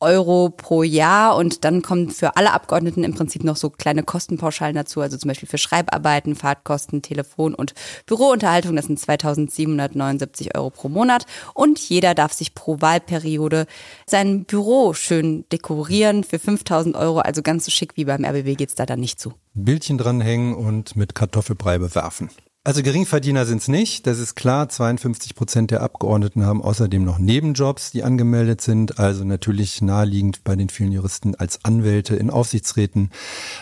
Euro 0.00 0.50
pro 0.50 0.82
Jahr. 0.82 1.36
Und 1.36 1.64
dann 1.64 1.82
kommen 1.82 2.10
für 2.10 2.36
alle 2.36 2.52
Abgeordneten 2.52 3.04
im 3.04 3.14
Prinzip 3.14 3.44
noch 3.44 3.56
so 3.56 3.70
kleine 3.70 4.02
Kostenpauschalen 4.02 4.76
dazu, 4.76 5.00
also 5.00 5.16
zum 5.16 5.28
Beispiel 5.28 5.48
für 5.48 5.58
Schreibarbeiten, 5.58 6.34
Fahrtkosten, 6.34 7.02
Telefon 7.02 7.54
und 7.54 7.74
Bürounterhaltung, 8.06 8.76
das 8.76 8.86
sind 8.86 8.98
2.779 8.98 10.54
Euro 10.56 10.70
pro 10.70 10.88
Monat. 10.88 11.26
Und 11.54 11.78
jeder 11.78 12.14
darf 12.14 12.32
sich 12.32 12.54
pro 12.54 12.80
Wahlperiode 12.80 13.66
sein 14.06 14.44
Büro 14.44 14.94
schön 14.94 15.44
dekorieren 15.52 16.24
für 16.24 16.36
5.000 16.36 16.98
Euro, 16.98 17.20
also 17.20 17.42
ganz 17.42 17.64
so 17.64 17.70
schick 17.70 17.96
wie 17.96 18.04
beim 18.04 18.24
RBB 18.24 18.56
geht's 18.56 18.74
da 18.74 18.86
dann 18.86 19.00
nicht 19.00 19.20
zu. 19.20 19.34
Bildchen 19.54 19.98
dranhängen 19.98 20.54
und 20.54 20.96
mit 20.96 21.14
Kartoffelbrei 21.14 21.78
bewerfen. 21.78 22.30
Also 22.68 22.82
Geringverdiener 22.82 23.46
sind 23.46 23.62
es 23.62 23.68
nicht, 23.68 24.06
das 24.06 24.18
ist 24.18 24.34
klar. 24.34 24.68
52 24.68 25.34
Prozent 25.34 25.70
der 25.70 25.80
Abgeordneten 25.80 26.44
haben 26.44 26.60
außerdem 26.60 27.02
noch 27.02 27.18
Nebenjobs, 27.18 27.92
die 27.92 28.02
angemeldet 28.02 28.60
sind. 28.60 28.98
Also 28.98 29.24
natürlich 29.24 29.80
naheliegend 29.80 30.44
bei 30.44 30.54
den 30.54 30.68
vielen 30.68 30.92
Juristen 30.92 31.34
als 31.34 31.64
Anwälte 31.64 32.14
in 32.14 32.28
Aufsichtsräten. 32.28 33.10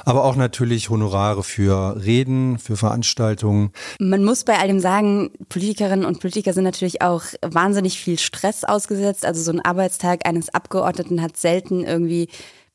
Aber 0.04 0.24
auch 0.24 0.34
natürlich 0.34 0.90
Honorare 0.90 1.44
für 1.44 2.02
Reden, 2.04 2.58
für 2.58 2.76
Veranstaltungen. 2.76 3.70
Man 4.00 4.24
muss 4.24 4.42
bei 4.42 4.58
all 4.58 4.66
dem 4.66 4.80
sagen, 4.80 5.30
Politikerinnen 5.50 6.04
und 6.04 6.18
Politiker 6.18 6.52
sind 6.52 6.64
natürlich 6.64 7.00
auch 7.00 7.22
wahnsinnig 7.42 8.00
viel 8.00 8.18
Stress 8.18 8.64
ausgesetzt. 8.64 9.24
Also 9.24 9.40
so 9.40 9.52
ein 9.52 9.64
Arbeitstag 9.64 10.26
eines 10.26 10.48
Abgeordneten 10.48 11.22
hat 11.22 11.36
selten 11.36 11.84
irgendwie 11.84 12.26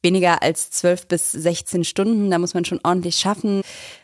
weniger 0.03 0.41
als 0.41 0.72
12 0.72 1.08
bis 1.08 1.31
16 1.31 1.84
Stunden. 1.84 2.31
Da 2.31 2.39
muss 2.39 2.53
man 2.53 2.65
schon 2.65 2.79
ordentlich 2.84 3.15
schaffen. 3.15 3.62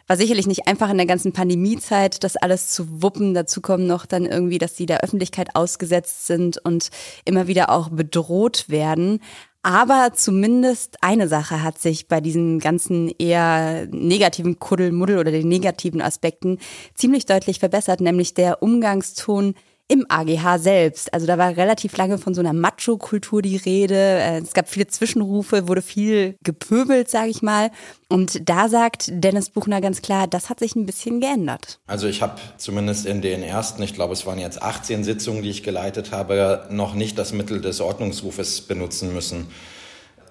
War 0.08 0.18
sicherlich 0.18 0.48
nicht 0.48 0.68
einfach 0.68 0.90
in 0.90 0.98
der 0.98 1.06
ganzen 1.06 1.34
Pandemiezeit, 1.34 2.24
das 2.24 2.38
alles 2.38 2.70
zu 2.70 3.02
wuppen. 3.02 3.34
Dazu 3.34 3.62
kommen 3.62 3.88
noch 3.88 4.06
dann 4.06 4.26
irgendwie, 4.26 4.58
dass 4.58 4.78
sie 4.78 4.86
der 4.86 5.04
Öffentlichkeit 5.04 5.56
ausgesetzt 5.56 6.28
sind 6.28 6.58
und 6.58 6.90
immer 7.26 7.48
wieder 7.48 7.70
auch 7.70 7.90
bedroht 7.90 8.70
werden. 8.70 9.20
Aber 9.64 10.14
zumindest 10.14 10.98
eine 11.02 11.28
Sache 11.28 11.62
hat 11.62 11.78
sich 11.78 12.08
bei 12.08 12.22
diesen 12.22 12.60
ganzen 12.60 13.10
eher 13.20 13.86
negativen 13.92 14.60
Kuddelmuddel 14.60 15.18
oder 15.18 15.32
den 15.32 15.50
negativen 15.50 16.02
Aspekten 16.02 16.60
ziemlich 16.94 17.26
deutlich 17.26 17.60
verbessert, 17.60 18.00
nämlich 18.00 18.34
der 18.34 18.64
Umgangston 18.64 19.56
im 19.90 20.06
AGH 20.10 20.60
selbst. 20.60 21.14
Also 21.14 21.28
da 21.28 21.38
war 21.38 21.56
relativ 21.56 21.96
lange 21.96 22.18
von 22.18 22.34
so 22.34 22.42
einer 22.42 22.54
Macho-Kultur 22.54 23.42
die 23.42 23.56
Rede. 23.56 23.96
Äh, 23.96 24.40
es 24.40 24.54
gab 24.54 24.70
viele 24.70 24.88
Zwischenrufe, 24.88 25.68
wurde 25.68 25.82
viel 25.82 26.36
gepöbelt, 26.44 27.10
sage 27.10 27.30
ich 27.30 27.42
mal. 27.42 27.72
Und 28.10 28.50
da 28.50 28.68
sagt 28.68 29.10
Dennis 29.12 29.50
Buchner 29.50 29.80
ganz 29.80 30.02
klar, 30.02 30.28
das 30.28 30.50
hat 30.50 30.60
sich 30.60 30.76
ein 30.76 30.86
bisschen 30.86 31.22
geändert. 31.22 31.80
Also 31.88 32.08
ich 32.08 32.22
habe 32.22 32.36
zumindest 32.58 33.06
in 33.06 33.22
den 33.22 33.44
ersten, 33.44 33.82
ich 33.82 33.94
glaube 33.94 34.14
es 34.14 34.26
waren 34.26 34.40
jetzt 34.40 34.62
18 34.62 35.04
Sitzungen, 35.04 35.42
die 35.42 35.50
ich 35.50 35.64
geleitet 35.64 36.12
habe, 36.12 36.68
noch 36.70 36.94
nicht 36.94 37.18
das 37.18 37.32
Mittel 37.32 37.62
des 37.62 37.80
Ordnungsrufes 37.80 38.62
benutzen 38.62 39.14
müssen. 39.14 39.48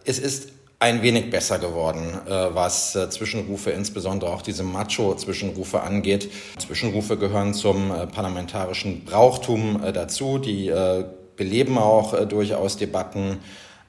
Es 0.05 0.19
ist 0.19 0.51
ein 0.79 1.03
wenig 1.03 1.31
besser 1.31 1.59
geworden, 1.59 2.21
äh, 2.27 2.55
was 2.55 2.95
äh, 2.95 3.09
Zwischenrufe, 3.09 3.71
insbesondere 3.71 4.31
auch 4.31 4.43
diese 4.43 4.63
Macho-Zwischenrufe 4.63 5.81
angeht. 5.81 6.31
Zwischenrufe 6.59 7.17
gehören 7.17 7.55
zum 7.55 7.91
äh, 7.91 8.07
parlamentarischen 8.07 9.05
Brauchtum 9.05 9.81
dazu. 9.95 10.39
Die 10.39 10.73
beleben 11.37 11.79
auch 11.79 12.27
durchaus 12.27 12.77
Debatten. 12.77 13.39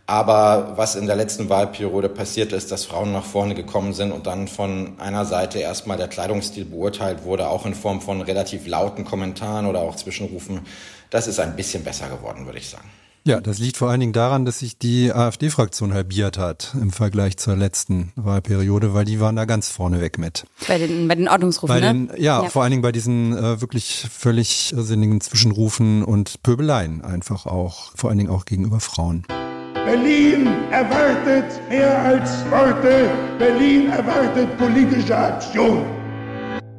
Aber 0.06 0.74
was 0.78 0.96
in 0.96 1.06
der 1.06 1.18
letzten 1.18 1.50
Wahlperiode 1.50 2.08
passiert 2.08 2.54
ist, 2.54 2.72
dass 2.72 2.86
Frauen 2.86 3.12
nach 3.12 3.26
vorne 3.26 3.56
gekommen 3.56 3.94
sind 3.94 4.12
und 4.12 4.26
dann 4.26 4.48
von 4.48 5.00
einer 5.00 5.26
Seite 5.26 5.60
erstmal 5.60 5.98
der 5.98 6.08
Kleidungsstil 6.08 6.66
beurteilt 6.66 7.26
wurde, 7.26 7.50
auch 7.50 7.66
in 7.66 7.76
Form 7.76 8.00
von 8.00 8.22
relativ 8.22 8.68
lauten 8.68 9.04
Kommentaren 9.04 9.66
oder 9.66 9.82
auch 9.82 9.96
Zwischenrufen, 9.96 10.62
das 11.10 11.28
ist 11.28 11.40
ein 11.40 11.56
bisschen 11.56 11.84
besser 11.84 12.08
geworden, 12.08 12.46
würde 12.46 12.60
ich 12.60 12.70
sagen. 12.70 12.90
Ja, 13.28 13.42
das 13.42 13.60
liegt 13.60 13.76
vor 13.76 13.90
allen 13.90 14.00
Dingen 14.00 14.14
daran, 14.14 14.46
dass 14.46 14.60
sich 14.60 14.78
die 14.78 15.12
AfD-Fraktion 15.12 15.94
halbiert 15.94 16.38
hat 16.38 16.74
im 16.82 16.92
Vergleich 16.92 17.36
zur 17.36 17.58
letzten 17.58 18.14
Wahlperiode, 18.16 18.94
weil 18.94 19.04
die 19.04 19.20
waren 19.20 19.36
da 19.36 19.44
ganz 19.44 19.70
vorneweg 19.70 20.18
mit. 20.18 20.46
Bei 20.66 20.78
den, 20.78 21.10
bei 21.10 21.16
den 21.16 21.28
Ordnungsrufen, 21.28 21.76
bei 21.76 21.82
den, 21.82 22.06
ne? 22.06 22.14
Ja, 22.18 22.44
ja, 22.44 22.50
vor 22.50 22.64
allen 22.64 22.72
Dingen 22.72 22.84
bei 22.84 22.94
diesen 22.94 23.38
äh, 23.38 23.60
wirklich 23.60 24.08
völlig 24.10 24.72
irrsinnigen 24.72 25.20
Zwischenrufen 25.20 26.06
und 26.06 26.42
Pöbeleien 26.42 27.02
einfach 27.02 27.46
auch, 27.46 27.92
vor 27.96 28.10
allen 28.10 28.18
Dingen 28.18 28.30
auch 28.30 28.46
gegenüber 28.46 28.80
Frauen. 28.80 29.26
Berlin 29.74 30.48
erwartet 30.72 31.60
mehr 31.68 32.02
als 32.04 32.30
Worte. 32.50 33.10
Berlin 33.38 33.90
erwartet 33.90 34.58
politische 34.58 35.18
Aktion. 35.18 35.86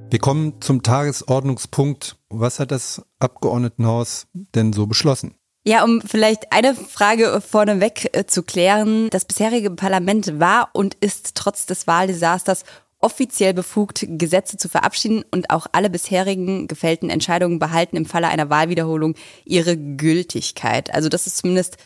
Wir 0.09 0.19
kommen 0.19 0.55
zum 0.63 0.83
Tagesordnungspunkt. 0.83 2.17
Was 2.31 2.59
hat 2.59 2.71
das 2.71 3.03
Abgeordnetenhaus 3.19 4.29
denn 4.55 4.73
so 4.73 4.87
beschlossen? 4.87 5.35
Ja, 5.65 5.85
um 5.85 6.01
vielleicht 6.01 6.53
eine 6.53 6.75
Frage 6.75 7.41
vorneweg 7.41 8.17
äh, 8.17 8.27
zu 8.27 8.43
klären. 8.43 9.11
Das 9.11 9.25
bisherige 9.25 9.71
Parlament 9.71 10.39
war 10.41 10.71
und 10.73 10.95
ist 10.95 11.35
trotz 11.35 11.67
des 11.67 11.87
Wahldesasters 11.87 12.65
offiziell 13.01 13.55
befugt, 13.55 14.05
Gesetze 14.09 14.57
zu 14.57 14.69
verabschieden 14.69 15.25
und 15.31 15.51
auch 15.51 15.67
alle 15.73 15.91
bisherigen 15.91 16.67
gefällten 16.67 17.11
Entscheidungen 17.11 17.59
behalten 17.59 17.97
im 17.97 18.07
Falle 18.07 18.29
einer 18.29 18.51
Wahlwiederholung 18.51 19.15
ihre 19.45 19.77
Gültigkeit. 19.77 20.93
Also 20.93 21.09
das 21.09 21.27
ist 21.27 21.39
zumindest 21.39 21.77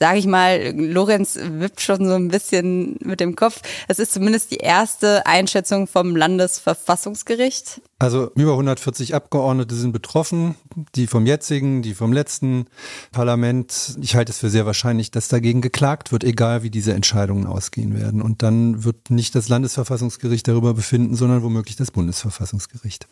sage 0.00 0.18
ich 0.18 0.26
mal, 0.26 0.72
Lorenz 0.74 1.38
wippt 1.38 1.82
schon 1.82 2.06
so 2.06 2.14
ein 2.14 2.28
bisschen 2.28 2.96
mit 3.04 3.20
dem 3.20 3.36
Kopf. 3.36 3.60
Das 3.86 3.98
ist 3.98 4.12
zumindest 4.14 4.50
die 4.50 4.56
erste 4.56 5.26
Einschätzung 5.26 5.86
vom 5.86 6.16
Landesverfassungsgericht. 6.16 7.82
Also 7.98 8.30
über 8.34 8.52
140 8.52 9.14
Abgeordnete 9.14 9.74
sind 9.74 9.92
betroffen, 9.92 10.54
die 10.94 11.06
vom 11.06 11.26
jetzigen, 11.26 11.82
die 11.82 11.92
vom 11.92 12.14
letzten 12.14 12.64
Parlament. 13.12 13.98
Ich 14.00 14.16
halte 14.16 14.32
es 14.32 14.38
für 14.38 14.48
sehr 14.48 14.64
wahrscheinlich, 14.64 15.10
dass 15.10 15.28
dagegen 15.28 15.60
geklagt 15.60 16.12
wird, 16.12 16.24
egal 16.24 16.62
wie 16.62 16.70
diese 16.70 16.94
Entscheidungen 16.94 17.46
ausgehen 17.46 17.94
werden. 17.94 18.22
Und 18.22 18.42
dann 18.42 18.84
wird 18.84 19.10
nicht 19.10 19.34
das 19.34 19.50
Landesverfassungsgericht 19.50 20.48
darüber 20.48 20.72
befinden, 20.72 21.14
sondern 21.14 21.42
womöglich 21.42 21.76
das 21.76 21.90
Bundesverfassungsgericht. 21.90 23.06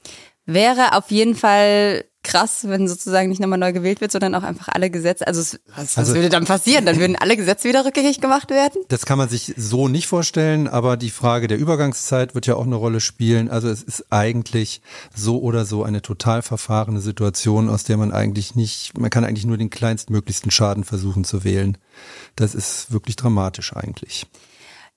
Wäre 0.50 0.96
auf 0.96 1.10
jeden 1.10 1.34
Fall 1.34 2.06
krass, 2.22 2.60
wenn 2.66 2.88
sozusagen 2.88 3.28
nicht 3.28 3.38
nochmal 3.38 3.58
neu 3.58 3.74
gewählt 3.74 4.00
wird, 4.00 4.12
sondern 4.12 4.34
auch 4.34 4.42
einfach 4.42 4.68
alle 4.68 4.88
Gesetze. 4.88 5.26
Also 5.26 5.40
was, 5.40 5.58
was 5.76 5.98
also, 5.98 6.14
würde 6.14 6.30
dann 6.30 6.46
passieren? 6.46 6.86
Dann 6.86 6.98
würden 6.98 7.16
alle 7.16 7.36
Gesetze 7.36 7.68
wieder 7.68 7.84
rückgängig 7.84 8.22
gemacht 8.22 8.48
werden? 8.48 8.80
Das 8.88 9.04
kann 9.04 9.18
man 9.18 9.28
sich 9.28 9.52
so 9.58 9.88
nicht 9.88 10.06
vorstellen, 10.06 10.66
aber 10.66 10.96
die 10.96 11.10
Frage 11.10 11.48
der 11.48 11.58
Übergangszeit 11.58 12.34
wird 12.34 12.46
ja 12.46 12.54
auch 12.54 12.64
eine 12.64 12.76
Rolle 12.76 13.00
spielen. 13.00 13.50
Also 13.50 13.68
es 13.68 13.82
ist 13.82 14.06
eigentlich 14.10 14.80
so 15.14 15.38
oder 15.38 15.66
so 15.66 15.84
eine 15.84 16.00
total 16.00 16.40
verfahrene 16.40 17.02
Situation, 17.02 17.68
aus 17.68 17.84
der 17.84 17.98
man 17.98 18.10
eigentlich 18.10 18.54
nicht, 18.54 18.96
man 18.98 19.10
kann 19.10 19.24
eigentlich 19.24 19.44
nur 19.44 19.58
den 19.58 19.68
kleinstmöglichsten 19.68 20.50
Schaden 20.50 20.84
versuchen 20.84 21.24
zu 21.24 21.44
wählen. 21.44 21.76
Das 22.36 22.54
ist 22.54 22.90
wirklich 22.90 23.16
dramatisch 23.16 23.76
eigentlich. 23.76 24.26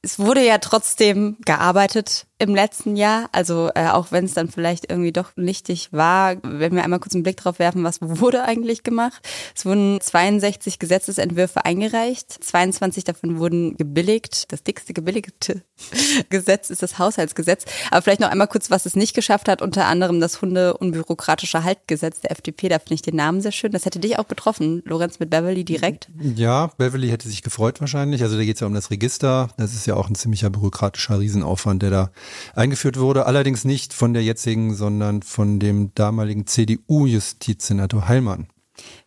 Es 0.01 0.17
wurde 0.17 0.45
ja 0.45 0.57
trotzdem 0.57 1.37
gearbeitet 1.45 2.25
im 2.41 2.55
letzten 2.55 2.95
Jahr. 2.95 3.29
Also 3.31 3.69
äh, 3.75 3.87
auch 3.89 4.11
wenn 4.11 4.25
es 4.25 4.33
dann 4.33 4.49
vielleicht 4.49 4.89
irgendwie 4.89 5.11
doch 5.11 5.35
nichtig 5.35 5.89
war, 5.91 6.37
wenn 6.41 6.73
wir 6.73 6.83
einmal 6.83 6.99
kurz 6.99 7.13
einen 7.13 7.21
Blick 7.21 7.37
drauf 7.37 7.59
werfen, 7.59 7.83
was 7.83 7.99
wurde 8.01 8.43
eigentlich 8.43 8.81
gemacht. 8.81 9.21
Es 9.55 9.63
wurden 9.63 10.01
62 10.01 10.79
Gesetzesentwürfe 10.79 11.65
eingereicht, 11.65 12.43
22 12.43 13.03
davon 13.03 13.37
wurden 13.37 13.77
gebilligt. 13.77 14.51
Das 14.51 14.63
dickste 14.63 14.93
gebilligte 14.93 15.61
Gesetz 16.29 16.71
ist 16.71 16.81
das 16.81 16.97
Haushaltsgesetz. 16.97 17.65
Aber 17.91 18.01
vielleicht 18.01 18.21
noch 18.21 18.29
einmal 18.29 18.47
kurz, 18.47 18.71
was 18.71 18.87
es 18.87 18.95
nicht 18.95 19.13
geschafft 19.13 19.47
hat. 19.47 19.61
Unter 19.61 19.85
anderem 19.85 20.19
das 20.19 20.41
Hunde-unbürokratische 20.41 21.63
Haltgesetz 21.63 22.21
der 22.21 22.31
FDP. 22.31 22.69
Da 22.69 22.79
finde 22.79 22.95
ich 22.95 23.01
den 23.03 23.15
Namen 23.17 23.41
sehr 23.41 23.51
schön. 23.51 23.71
Das 23.71 23.85
hätte 23.85 23.99
dich 23.99 24.17
auch 24.17 24.25
betroffen, 24.25 24.81
Lorenz, 24.85 25.19
mit 25.19 25.29
Beverly 25.29 25.63
direkt. 25.63 26.09
Ja, 26.19 26.71
Beverly 26.77 27.09
hätte 27.09 27.29
sich 27.29 27.43
gefreut 27.43 27.79
wahrscheinlich. 27.81 28.23
Also 28.23 28.35
da 28.35 28.43
geht 28.43 28.55
es 28.55 28.61
ja 28.61 28.67
um 28.67 28.73
das 28.73 28.89
Register. 28.89 29.49
Das 29.57 29.75
ist 29.75 29.85
ja 29.85 29.93
auch 29.93 30.09
ein 30.09 30.15
ziemlicher 30.15 30.49
bürokratischer 30.49 31.19
Riesenaufwand, 31.19 31.83
der 31.83 31.91
da 31.91 32.11
eingeführt 32.55 32.99
wurde, 32.99 33.25
allerdings 33.25 33.65
nicht 33.65 33.93
von 33.93 34.13
der 34.13 34.23
jetzigen, 34.23 34.73
sondern 34.75 35.21
von 35.21 35.59
dem 35.59 35.93
damaligen 35.95 36.47
CDU-Justizsenator 36.47 38.07
Heilmann. 38.07 38.47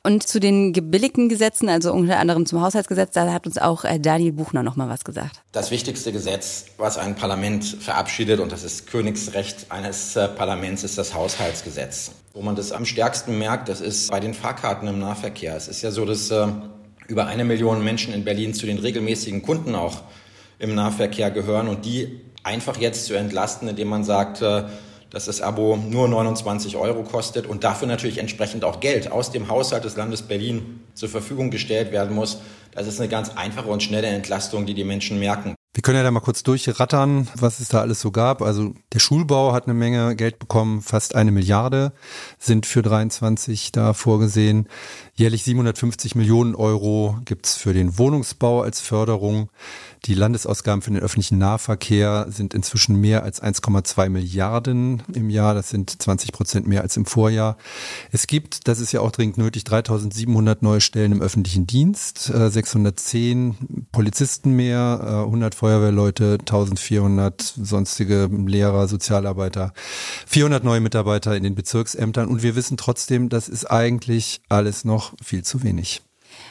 Und 0.02 0.26
zu 0.26 0.38
den 0.38 0.72
gebilligten 0.72 1.28
Gesetzen, 1.28 1.68
also 1.68 1.92
unter 1.92 2.18
anderem 2.18 2.46
zum 2.46 2.60
Haushaltsgesetz, 2.60 3.12
da 3.14 3.32
hat 3.32 3.46
uns 3.46 3.58
auch 3.58 3.84
äh, 3.84 3.98
Daniel 3.98 4.32
Buchner 4.32 4.62
noch 4.62 4.76
mal 4.76 4.88
was 4.88 5.04
gesagt. 5.04 5.42
Das 5.52 5.70
wichtigste 5.70 6.12
Gesetz, 6.12 6.66
was 6.76 6.98
ein 6.98 7.16
Parlament 7.16 7.64
verabschiedet, 7.64 8.40
und 8.40 8.52
das 8.52 8.64
ist 8.64 8.86
Königsrecht 8.86 9.70
eines 9.70 10.16
äh, 10.16 10.28
Parlaments, 10.28 10.84
ist 10.84 10.98
das 10.98 11.14
Haushaltsgesetz. 11.14 12.12
Wo 12.34 12.42
man 12.42 12.54
das 12.54 12.72
am 12.72 12.84
stärksten 12.84 13.38
merkt, 13.38 13.68
das 13.68 13.80
ist 13.80 14.10
bei 14.10 14.20
den 14.20 14.34
Fahrkarten 14.34 14.88
im 14.88 14.98
Nahverkehr. 14.98 15.56
Es 15.56 15.68
ist 15.68 15.82
ja 15.82 15.90
so, 15.90 16.04
dass 16.04 16.30
äh, 16.30 16.48
über 17.08 17.26
eine 17.26 17.44
Million 17.44 17.82
Menschen 17.82 18.12
in 18.12 18.24
Berlin 18.24 18.54
zu 18.54 18.66
den 18.66 18.78
regelmäßigen 18.78 19.42
Kunden 19.42 19.74
auch 19.74 20.02
im 20.58 20.74
Nahverkehr 20.74 21.30
gehören 21.30 21.68
und 21.68 21.84
die 21.84 22.20
einfach 22.44 22.76
jetzt 22.76 23.06
zu 23.06 23.14
entlasten, 23.14 23.68
indem 23.68 23.88
man 23.88 24.04
sagt, 24.04 24.42
äh, 24.42 24.64
dass 25.10 25.26
das 25.26 25.40
Abo 25.40 25.76
nur 25.76 26.08
29 26.08 26.76
Euro 26.76 27.04
kostet 27.04 27.46
und 27.46 27.64
dafür 27.64 27.86
natürlich 27.86 28.18
entsprechend 28.18 28.64
auch 28.64 28.80
Geld 28.80 29.10
aus 29.10 29.30
dem 29.30 29.48
Haushalt 29.48 29.84
des 29.84 29.96
Landes 29.96 30.22
Berlin 30.22 30.80
zur 30.94 31.08
Verfügung 31.08 31.50
gestellt 31.50 31.92
werden 31.92 32.14
muss. 32.14 32.40
Das 32.72 32.88
ist 32.88 33.00
eine 33.00 33.08
ganz 33.08 33.30
einfache 33.30 33.68
und 33.68 33.82
schnelle 33.82 34.08
Entlastung, 34.08 34.66
die 34.66 34.74
die 34.74 34.84
Menschen 34.84 35.20
merken. 35.20 35.54
Wir 35.74 35.82
können 35.82 35.96
ja 35.96 36.04
da 36.04 36.12
mal 36.12 36.20
kurz 36.20 36.44
durchrattern, 36.44 37.26
was 37.34 37.58
es 37.58 37.68
da 37.68 37.80
alles 37.80 38.00
so 38.00 38.12
gab. 38.12 38.42
Also 38.42 38.74
der 38.92 39.00
Schulbau 39.00 39.52
hat 39.52 39.64
eine 39.64 39.74
Menge 39.74 40.14
Geld 40.14 40.38
bekommen, 40.38 40.82
fast 40.82 41.16
eine 41.16 41.32
Milliarde 41.32 41.92
sind 42.38 42.64
für 42.64 42.80
23 42.80 43.72
da 43.72 43.92
vorgesehen. 43.92 44.68
Jährlich 45.14 45.42
750 45.42 46.14
Millionen 46.14 46.54
Euro 46.54 47.18
gibt's 47.24 47.56
für 47.56 47.72
den 47.72 47.98
Wohnungsbau 47.98 48.62
als 48.62 48.80
Förderung. 48.80 49.50
Die 50.04 50.14
Landesausgaben 50.14 50.82
für 50.82 50.90
den 50.90 51.00
öffentlichen 51.00 51.38
Nahverkehr 51.38 52.26
sind 52.28 52.52
inzwischen 52.52 53.00
mehr 53.00 53.22
als 53.22 53.42
1,2 53.42 54.10
Milliarden 54.10 55.02
im 55.14 55.30
Jahr. 55.30 55.54
Das 55.54 55.70
sind 55.70 56.02
20 56.02 56.30
Prozent 56.32 56.66
mehr 56.66 56.82
als 56.82 56.98
im 56.98 57.06
Vorjahr. 57.06 57.56
Es 58.12 58.26
gibt, 58.26 58.68
das 58.68 58.80
ist 58.80 58.92
ja 58.92 59.00
auch 59.00 59.12
dringend 59.12 59.38
nötig, 59.38 59.64
3700 59.64 60.62
neue 60.62 60.82
Stellen 60.82 61.12
im 61.12 61.22
öffentlichen 61.22 61.66
Dienst, 61.66 62.24
610 62.24 63.50
äh, 63.50 63.54
Polizisten 63.92 64.52
mehr, 64.52 65.24
100 65.24 65.54
Feuerwehrleute, 65.54 66.36
1400 66.40 67.40
sonstige 67.40 68.28
Lehrer, 68.30 68.88
Sozialarbeiter, 68.88 69.72
400 70.26 70.64
neue 70.64 70.80
Mitarbeiter 70.80 71.34
in 71.34 71.44
den 71.44 71.54
Bezirksämtern 71.54 72.28
und 72.28 72.42
wir 72.42 72.56
wissen 72.56 72.76
trotzdem, 72.76 73.30
das 73.30 73.48
ist 73.48 73.70
eigentlich 73.70 74.42
alles 74.50 74.84
noch 74.84 75.14
viel 75.22 75.44
zu 75.44 75.62
wenig. 75.62 76.02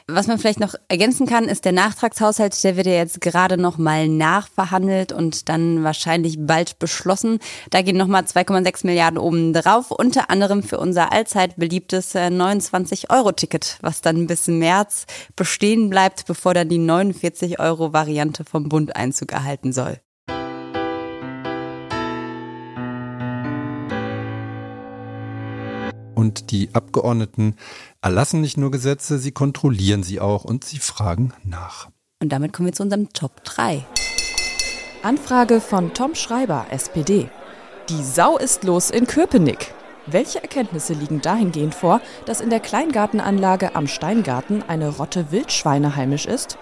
Was 0.08 0.28
man 0.28 0.38
vielleicht 0.38 0.60
noch 0.60 0.76
ergänzen 0.90 1.26
kann, 1.28 1.46
ist 1.46 1.64
der 1.64 1.72
Nachtragshaushalt, 1.72 2.62
der 2.64 2.76
wird 2.76 2.88
ja 2.88 2.94
jetzt 2.94 3.22
gerade 3.22 3.58
noch 3.58 3.78
mal 3.78 4.10
nachverhandelt 4.10 5.14
und 5.14 5.48
dann 5.48 5.84
wahrscheinlich 5.84 6.36
bald 6.40 6.78
beschlossen. 6.78 7.40
Da 7.70 7.82
gehen 7.82 7.96
noch 7.96 8.08
mal 8.08 8.24
2,6 8.24 8.86
Milliarden 8.86 9.18
oben 9.18 9.54
drauf, 9.54 9.92
unter 9.92 10.30
anderem 10.30 10.62
für 10.62 10.78
unser 10.78 11.14
allzeit 11.14 11.56
beliebtes 11.56 12.16
29-Euro-Ticket, 12.16 13.78
was 13.82 14.02
dann 14.02 14.28
bis 14.28 14.48
März 14.48 15.06
bestehen 15.38 15.90
bleibt, 15.90 16.26
bevor 16.26 16.54
dann 16.54 16.68
die 16.68 16.80
49-Euro-Variante 16.80 18.44
vom 18.44 18.68
Bund 18.68 18.98
Einzug 18.98 19.32
erhalten 19.32 19.72
soll. 19.72 20.00
Und 26.16 26.52
die 26.52 26.70
Abgeordneten 26.74 27.56
erlassen 28.02 28.42
nicht 28.42 28.58
nur 28.58 28.72
Gesetze, 28.72 29.20
sie 29.20 29.32
kontrollieren 29.32 30.04
sie 30.04 30.20
auch 30.20 30.44
und 30.44 30.64
sie 30.64 30.80
fragen 30.80 31.34
nach. 31.44 31.90
Und 32.22 32.30
damit 32.30 32.54
kommen 32.54 32.68
wir 32.68 32.74
zu 32.74 32.84
unserem 32.84 33.12
Top 33.14 33.44
3. 33.44 33.86
Anfrage 35.02 35.60
von 35.60 35.94
Tom 35.94 36.16
Schreiber, 36.16 36.68
SPD. 36.70 37.30
Die 37.90 38.04
Sau 38.04 38.38
ist 38.38 38.64
los 38.64 38.90
in 38.90 39.08
Köpenick. 39.08 39.74
Welche 40.06 40.42
Erkenntnisse 40.42 40.94
liegen 40.94 41.22
dahingehend 41.22 41.76
vor, 41.76 42.02
dass 42.26 42.42
in 42.42 42.50
der 42.50 42.60
Kleingartenanlage 42.60 43.76
am 43.76 43.88
Steingarten 43.88 44.64
eine 44.64 44.90
Rotte 44.90 45.32
Wildschweine 45.32 45.96
heimisch 45.96 46.26
ist? 46.26 46.58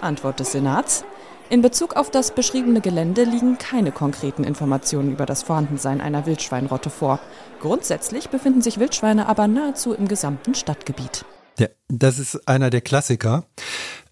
Antwort 0.00 0.40
des 0.40 0.52
Senats. 0.52 1.04
In 1.48 1.62
Bezug 1.62 1.94
auf 1.94 2.10
das 2.10 2.32
beschriebene 2.32 2.80
Gelände 2.80 3.22
liegen 3.22 3.56
keine 3.56 3.92
konkreten 3.92 4.42
Informationen 4.42 5.12
über 5.12 5.26
das 5.26 5.44
Vorhandensein 5.44 6.00
einer 6.00 6.26
Wildschweinrotte 6.26 6.90
vor. 6.90 7.20
Grundsätzlich 7.60 8.30
befinden 8.30 8.62
sich 8.62 8.80
Wildschweine 8.80 9.28
aber 9.28 9.46
nahezu 9.46 9.94
im 9.94 10.08
gesamten 10.08 10.56
Stadtgebiet. 10.56 11.24
Ja, 11.58 11.68
das 11.88 12.18
ist 12.18 12.48
einer 12.48 12.68
der 12.70 12.80
Klassiker 12.80 13.44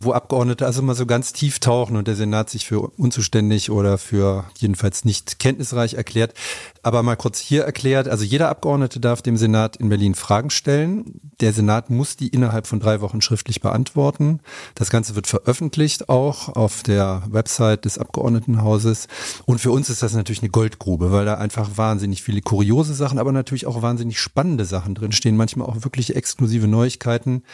wo 0.01 0.13
Abgeordnete 0.13 0.67
also 0.67 0.83
mal 0.83 0.95
so 0.95 1.07
ganz 1.07 1.33
tief 1.33 1.59
tauchen 1.59 1.97
und 1.97 2.09
der 2.09 2.17
Senat 2.17 2.51
sich 2.51 2.67
für 2.67 2.81
unzuständig 2.81 3.71
oder 3.71 3.99
für 3.99 4.45
jedenfalls 4.59 5.05
nicht 5.05 5.39
kenntnisreich 5.39 5.95
erklärt. 5.95 6.35
Aber 6.83 7.03
mal 7.03 7.17
kurz 7.17 7.39
hier 7.39 7.65
erklärt, 7.65 8.09
also 8.09 8.25
jeder 8.25 8.51
Abgeordnete 8.51 9.01
darf 9.01 9.23
dem 9.23 9.37
Senat 9.37 9.77
in 9.77 9.89
Berlin 9.89 10.15
Fragen 10.15 10.51
stellen. 10.51 11.21
Der 11.41 11.53
Senat 11.53 11.89
muss 11.91 12.17
die 12.17 12.29
innerhalb 12.29 12.67
von 12.67 12.81
drei 12.81 13.01
Wochen 13.01 13.23
schriftlich 13.23 13.61
beantworten. 13.61 14.41
Das 14.75 14.91
Ganze 14.91 15.15
wird 15.15 15.27
veröffentlicht 15.27 16.09
auch 16.09 16.51
auf 16.51 16.83
der 16.83 17.23
Website 17.29 17.87
des 17.87 17.99
Abgeordnetenhauses. 17.99 19.09
Und 19.47 19.61
für 19.61 19.71
uns 19.71 19.89
ist 19.89 20.03
das 20.03 20.15
natürlich 20.15 20.43
eine 20.43 20.51
Goldgrube, 20.51 21.11
weil 21.11 21.25
da 21.25 21.35
einfach 21.35 21.71
wahnsinnig 21.77 22.23
viele 22.23 22.43
kuriose 22.43 22.95
Sachen, 22.95 23.19
aber 23.19 23.33
natürlich 23.33 23.67
auch 23.67 23.81
wahnsinnig 23.81 24.21
spannende 24.21 24.65
Sachen 24.65 24.95
drinstehen. 24.95 25.37
Manchmal 25.37 25.69
auch 25.69 25.85
wirklich 25.85 26.15
exklusive 26.15 26.69
Neuigkeiten. 26.69 27.45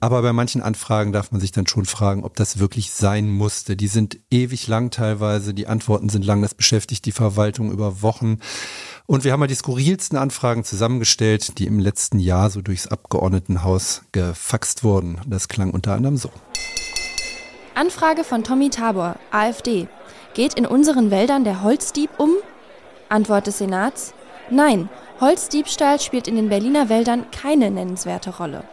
Aber 0.00 0.22
bei 0.22 0.32
manchen 0.32 0.62
Anfragen 0.62 1.12
darf 1.12 1.30
man 1.30 1.40
sich 1.40 1.52
dann 1.52 1.66
schon 1.66 1.84
fragen, 1.88 2.24
ob 2.24 2.36
das 2.36 2.58
wirklich 2.58 2.90
sein 2.90 3.28
musste. 3.28 3.76
Die 3.76 3.88
sind 3.88 4.18
ewig 4.30 4.66
lang 4.66 4.90
teilweise, 4.90 5.54
die 5.54 5.66
Antworten 5.66 6.08
sind 6.08 6.24
lang, 6.24 6.42
das 6.42 6.54
beschäftigt 6.54 7.06
die 7.06 7.12
Verwaltung 7.12 7.70
über 7.70 8.02
Wochen. 8.02 8.38
Und 9.06 9.24
wir 9.24 9.32
haben 9.32 9.40
mal 9.40 9.46
die 9.46 9.54
skurrilsten 9.54 10.18
Anfragen 10.18 10.64
zusammengestellt, 10.64 11.58
die 11.58 11.66
im 11.66 11.78
letzten 11.78 12.18
Jahr 12.18 12.50
so 12.50 12.60
durchs 12.60 12.86
Abgeordnetenhaus 12.86 14.02
gefaxt 14.12 14.84
wurden. 14.84 15.20
Das 15.26 15.48
klang 15.48 15.70
unter 15.70 15.94
anderem 15.94 16.16
so. 16.16 16.30
Anfrage 17.74 18.24
von 18.24 18.44
Tommy 18.44 18.70
Tabor, 18.70 19.16
AfD. 19.30 19.88
Geht 20.34 20.54
in 20.54 20.66
unseren 20.66 21.10
Wäldern 21.10 21.44
der 21.44 21.62
Holzdieb 21.62 22.10
um? 22.18 22.30
Antwort 23.08 23.46
des 23.46 23.58
Senats. 23.58 24.14
Nein, 24.50 24.88
Holzdiebstahl 25.20 26.00
spielt 26.00 26.28
in 26.28 26.36
den 26.36 26.48
Berliner 26.48 26.88
Wäldern 26.88 27.30
keine 27.30 27.70
nennenswerte 27.70 28.36
Rolle. 28.36 28.64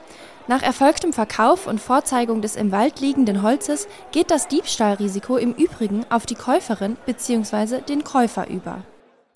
Nach 0.48 0.62
erfolgtem 0.62 1.12
Verkauf 1.12 1.66
und 1.66 1.82
Vorzeigung 1.82 2.42
des 2.42 2.56
im 2.56 2.72
Wald 2.72 3.00
liegenden 3.00 3.42
Holzes 3.42 3.88
geht 4.12 4.30
das 4.30 4.48
Diebstahlrisiko 4.48 5.38
im 5.38 5.54
Übrigen 5.54 6.06
auf 6.12 6.28
die 6.28 6.36
Käuferin 6.36 6.98
bzw. 7.08 7.82
den 7.82 8.04
Käufer 8.04 8.48
über. 8.48 8.84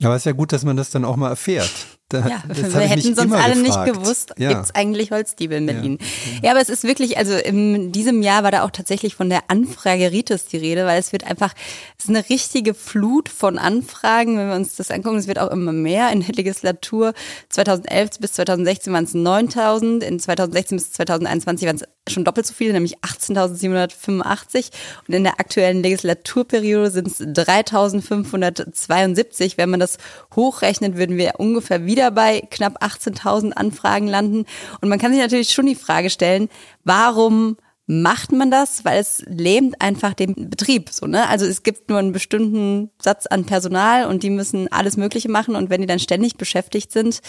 Aber 0.03 0.13
es 0.13 0.21
ist 0.21 0.25
ja 0.25 0.31
gut, 0.33 0.51
dass 0.51 0.63
man 0.63 0.77
das 0.77 0.91
dann 0.91 1.05
auch 1.05 1.15
mal 1.15 1.29
erfährt. 1.29 1.98
Da, 2.09 2.27
ja, 2.27 2.43
wir 2.47 2.79
hätten 2.81 3.13
sonst 3.13 3.33
alle 3.33 3.53
gefragt. 3.53 3.85
nicht 3.85 3.85
gewusst, 3.85 4.33
ja. 4.39 4.49
gibt 4.49 4.63
es 4.63 4.73
eigentlich 4.73 5.11
Holzdiebe 5.11 5.53
in 5.53 5.67
Berlin. 5.67 5.99
Ja. 6.37 6.45
ja. 6.45 6.51
aber 6.51 6.59
es 6.59 6.69
ist 6.69 6.83
wirklich, 6.83 7.19
also 7.19 7.35
in 7.35 7.91
diesem 7.91 8.23
Jahr 8.23 8.41
war 8.41 8.49
da 8.49 8.63
auch 8.63 8.71
tatsächlich 8.71 9.13
von 9.13 9.29
der 9.29 9.41
Anfrage 9.47 10.11
Ritus 10.11 10.45
die 10.45 10.57
Rede, 10.57 10.87
weil 10.87 10.99
es 10.99 11.11
wird 11.11 11.23
einfach, 11.23 11.53
es 11.99 12.05
ist 12.05 12.09
eine 12.09 12.27
richtige 12.27 12.73
Flut 12.73 13.29
von 13.29 13.59
Anfragen, 13.59 14.39
wenn 14.39 14.47
wir 14.47 14.55
uns 14.55 14.75
das 14.75 14.89
angucken, 14.89 15.17
es 15.17 15.27
wird 15.27 15.37
auch 15.37 15.51
immer 15.51 15.71
mehr. 15.71 16.11
In 16.11 16.21
der 16.21 16.33
Legislatur 16.33 17.13
2011 17.49 18.19
bis 18.19 18.33
2016 18.33 18.91
waren 18.91 19.03
es 19.03 19.13
9000, 19.13 20.03
in 20.03 20.19
2016 20.19 20.77
bis 20.77 20.91
2021 20.93 21.67
waren 21.67 21.75
es 21.75 21.83
schon 22.07 22.23
doppelt 22.25 22.45
so 22.45 22.53
viele, 22.53 22.73
nämlich 22.73 22.99
18.785 22.99 24.69
und 25.07 25.13
in 25.13 25.23
der 25.23 25.39
aktuellen 25.39 25.81
Legislaturperiode 25.83 26.91
sind 26.91 27.07
es 27.07 27.19
3.572. 27.19 29.57
Wenn 29.57 29.69
man 29.69 29.79
das 29.79 29.97
hochrechnet, 30.35 30.97
würden 30.97 31.15
wir 31.17 31.39
ungefähr 31.39 31.85
wieder 31.85 32.11
bei 32.11 32.41
knapp 32.49 32.83
18.000 32.83 33.53
Anfragen 33.53 34.07
landen. 34.07 34.45
Und 34.81 34.89
man 34.89 34.99
kann 34.99 35.11
sich 35.11 35.21
natürlich 35.21 35.51
schon 35.51 35.67
die 35.67 35.75
Frage 35.75 36.09
stellen, 36.09 36.49
warum 36.83 37.57
macht 37.85 38.31
man 38.31 38.49
das? 38.51 38.85
Weil 38.85 38.99
es 38.99 39.23
lähmt 39.27 39.81
einfach 39.81 40.13
den 40.13 40.49
Betrieb, 40.49 40.89
so, 40.91 41.07
ne? 41.07 41.27
Also 41.27 41.47
es 41.47 41.63
gibt 41.63 41.89
nur 41.89 41.97
einen 41.97 42.11
bestimmten 42.11 42.91
Satz 43.01 43.25
an 43.25 43.45
Personal 43.45 44.05
und 44.05 44.21
die 44.21 44.29
müssen 44.29 44.71
alles 44.71 44.95
Mögliche 44.95 45.29
machen 45.29 45.55
und 45.55 45.71
wenn 45.71 45.81
die 45.81 45.87
dann 45.87 45.97
ständig 45.99 46.37
beschäftigt 46.37 46.91
sind, 46.91 47.21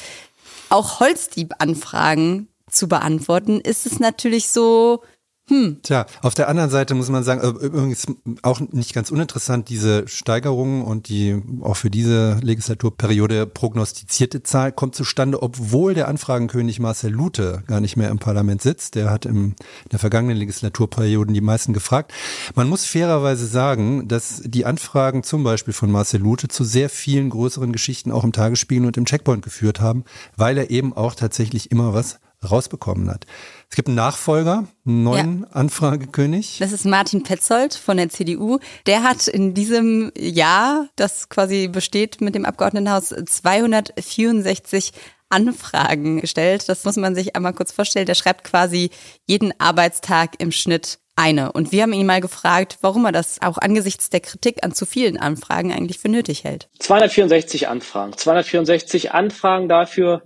auch 0.69 1.01
Holzdieb-Anfragen 1.01 2.50
zu 2.71 2.89
beantworten, 2.89 3.61
ist 3.61 3.87
es 3.87 4.01
natürlich 4.01 4.49
so, 4.49 5.03
hm. 5.51 5.79
Tja, 5.83 6.07
auf 6.23 6.35
der 6.35 6.49
anderen 6.49 6.71
Seite 6.71 6.95
muss 6.95 7.09
man 7.09 7.25
sagen, 7.25 7.41
äh, 7.41 7.67
übrigens 7.67 8.07
auch 8.43 8.61
nicht 8.61 8.95
ganz 8.95 9.11
uninteressant, 9.11 9.69
diese 9.69 10.07
Steigerung 10.07 10.85
und 10.85 11.09
die 11.09 11.43
auch 11.63 11.77
für 11.77 11.91
diese 11.91 12.39
Legislaturperiode 12.41 13.47
prognostizierte 13.47 14.45
Zahl 14.45 14.71
kommt 14.71 14.95
zustande, 14.95 15.43
obwohl 15.43 15.95
der 15.95 16.07
Anfragenkönig 16.07 16.79
Marcel 16.79 17.11
Lute 17.11 17.65
gar 17.67 17.81
nicht 17.81 17.97
mehr 17.97 18.11
im 18.11 18.21
Parlament 18.21 18.63
sitzt. 18.63 18.95
Der 18.95 19.11
hat 19.11 19.27
im, 19.27 19.57
in 19.85 19.89
der 19.91 19.99
vergangenen 19.99 20.37
Legislaturperioden 20.37 21.35
die 21.35 21.41
meisten 21.41 21.73
gefragt. 21.73 22.13
Man 22.55 22.69
muss 22.69 22.85
fairerweise 22.85 23.47
sagen, 23.47 24.07
dass 24.07 24.43
die 24.45 24.67
Anfragen 24.67 25.25
zum 25.25 25.43
Beispiel 25.43 25.75
von 25.75 25.91
Marcel 25.91 26.21
Lute 26.21 26.47
zu 26.47 26.63
sehr 26.63 26.89
vielen 26.89 27.29
größeren 27.29 27.73
Geschichten 27.73 28.13
auch 28.13 28.23
im 28.23 28.33
Tagesspiegel 28.33 28.87
und 28.87 28.97
im 28.97 29.05
Checkpoint 29.05 29.43
geführt 29.43 29.81
haben, 29.81 30.05
weil 30.37 30.59
er 30.59 30.71
eben 30.71 30.93
auch 30.93 31.17
tatsächlich 31.17 31.73
immer 31.73 31.93
was 31.93 32.21
rausbekommen 32.49 33.11
hat. 33.11 33.27
Es 33.69 33.77
gibt 33.77 33.89
einen 33.89 33.97
Nachfolger, 33.97 34.65
einen 34.87 35.03
neuen 35.03 35.41
ja. 35.43 35.49
Anfragekönig. 35.53 36.59
Das 36.59 36.73
ist 36.73 36.87
Martin 36.87 37.23
Petzold 37.23 37.75
von 37.75 37.97
der 37.97 38.09
CDU. 38.09 38.59
Der 38.87 39.03
hat 39.03 39.29
in 39.29 39.55
diesem 39.55 40.11
Jahr, 40.17 40.89
das 40.97 41.29
quasi 41.29 41.69
besteht 41.69 42.21
mit 42.21 42.35
dem 42.35 42.45
Abgeordnetenhaus, 42.45 43.09
264 43.09 44.93
Anfragen 45.29 46.21
gestellt. 46.21 46.69
Das 46.69 46.85
muss 46.85 46.97
man 46.97 47.15
sich 47.15 47.37
einmal 47.37 47.53
kurz 47.53 47.73
vorstellen. 47.73 48.07
Der 48.07 48.15
schreibt 48.15 48.45
quasi 48.45 48.91
jeden 49.27 49.53
Arbeitstag 49.61 50.33
im 50.39 50.51
Schnitt 50.51 50.99
eine. 51.15 51.53
Und 51.53 51.71
wir 51.71 51.83
haben 51.83 51.93
ihn 51.93 52.07
mal 52.07 52.21
gefragt, 52.21 52.79
warum 52.81 53.05
er 53.05 53.13
das 53.13 53.41
auch 53.43 53.59
angesichts 53.59 54.11
der 54.11 54.21
Kritik 54.21 54.65
an 54.65 54.73
zu 54.73 54.87
vielen 54.87 55.19
Anfragen 55.19 55.73
eigentlich 55.73 55.99
für 55.99 56.09
nötig 56.09 56.45
hält. 56.45 56.69
264 56.79 57.69
Anfragen. 57.69 58.17
264 58.17 59.13
Anfragen 59.13 59.69
dafür, 59.69 60.23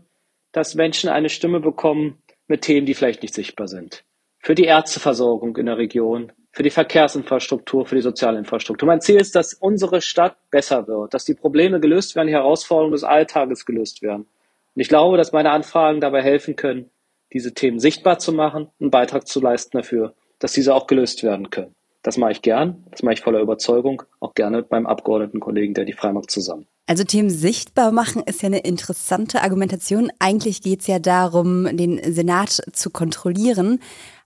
dass 0.55 0.77
Menschen 0.77 1.11
eine 1.11 1.29
Stimme 1.29 1.61
bekommen 1.61 2.23
mit 2.47 2.63
Themen, 2.63 2.87
die 2.87 2.95
vielleicht 2.95 3.23
nicht 3.23 3.35
sichtbar 3.35 3.69
sind. 3.69 4.05
Für 4.39 4.55
die 4.55 4.65
Ärzteversorgung 4.65 5.57
in 5.57 5.67
der 5.67 5.79
Region, 5.79 6.33
für 6.53 6.63
die 6.63 6.71
Verkehrsinfrastruktur, 6.71 7.87
für 7.87 7.97
die 7.97 8.03
Sozialinfrastruktur. 8.03 8.87
Mein 8.87 9.01
Ziel 9.01 9.17
ist, 9.17 9.35
dass 9.35 9.55
unsere 9.55 10.01
Stadt 10.01 10.37
besser 10.51 10.87
wird, 10.87 11.13
dass 11.13 11.25
die 11.25 11.35
Probleme 11.35 11.81
gelöst 11.81 12.15
werden, 12.15 12.29
die 12.29 12.35
Herausforderungen 12.35 12.93
des 12.93 13.03
Alltages 13.03 13.67
gelöst 13.67 14.01
werden. 14.01 14.27
Und 14.75 14.81
ich 14.81 14.89
glaube, 14.89 15.17
dass 15.17 15.33
meine 15.33 15.51
Anfragen 15.51 16.01
dabei 16.01 16.23
helfen 16.23 16.55
können, 16.55 16.91
diese 17.33 17.53
Themen 17.53 17.81
sichtbar 17.81 18.21
zu 18.21 18.33
machen, 18.33 18.69
einen 18.79 18.93
Beitrag 18.93 19.27
zu 19.27 19.41
leisten 19.41 19.77
dafür, 19.77 20.15
dass 20.39 20.53
diese 20.53 20.73
auch 20.75 20.87
gelöst 20.87 21.25
werden 21.25 21.51
können. 21.51 21.75
Das 22.03 22.17
mache 22.17 22.33
ich 22.33 22.43
gern, 22.43 22.85
das 22.93 23.03
mache 23.03 23.15
ich 23.15 23.23
voller 23.23 23.41
Überzeugung, 23.41 24.05
auch 24.21 24.35
gerne 24.35 24.59
mit 24.59 24.71
meinem 24.71 24.87
Abgeordnetenkollegen, 24.87 25.75
der 25.75 25.87
die 25.87 25.95
Freimacht 25.95 26.31
zusammen. 26.31 26.69
Also 26.87 27.03
Themen 27.05 27.31
sichtbar 27.31 27.93
machen 27.93 28.23
ist 28.25 28.43
ja 28.43 28.47
eine 28.47 28.59
interessante 28.59 29.43
Argumentation. 29.43 30.13
Eigentlich 30.19 30.61
geht 30.61 30.83
es 30.83 30.87
ja 30.87 30.99
darum, 30.99 31.77
den 31.77 32.13
Senat 32.13 32.61
zu 32.73 32.91
kontrollieren. 32.91 33.81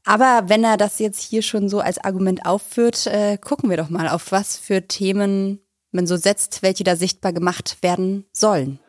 Aber 0.04 0.48
wenn 0.48 0.64
er 0.64 0.76
das 0.76 0.98
jetzt 0.98 1.22
hier 1.22 1.42
schon 1.42 1.68
so 1.68 1.78
als 1.80 2.02
Argument 2.02 2.46
aufführt, 2.46 3.06
äh, 3.06 3.38
gucken 3.38 3.70
wir 3.70 3.76
doch 3.76 3.90
mal, 3.90 4.08
auf 4.08 4.32
was 4.32 4.56
für 4.56 4.88
Themen 4.88 5.60
man 5.92 6.06
so 6.06 6.16
setzt, 6.16 6.62
welche 6.62 6.82
da 6.82 6.96
sichtbar 6.96 7.32
gemacht 7.32 7.78
werden 7.82 8.24
sollen. 8.32 8.80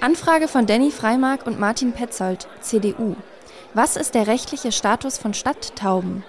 Anfrage 0.00 0.48
von 0.48 0.66
Danny 0.66 0.90
Freimark 0.90 1.46
und 1.46 1.58
Martin 1.60 1.92
Petzold, 1.92 2.48
CDU. 2.60 3.16
Was 3.74 3.96
ist 3.96 4.14
der 4.14 4.26
rechtliche 4.26 4.72
Status 4.72 5.18
von 5.18 5.34
Stadttauben? 5.34 6.24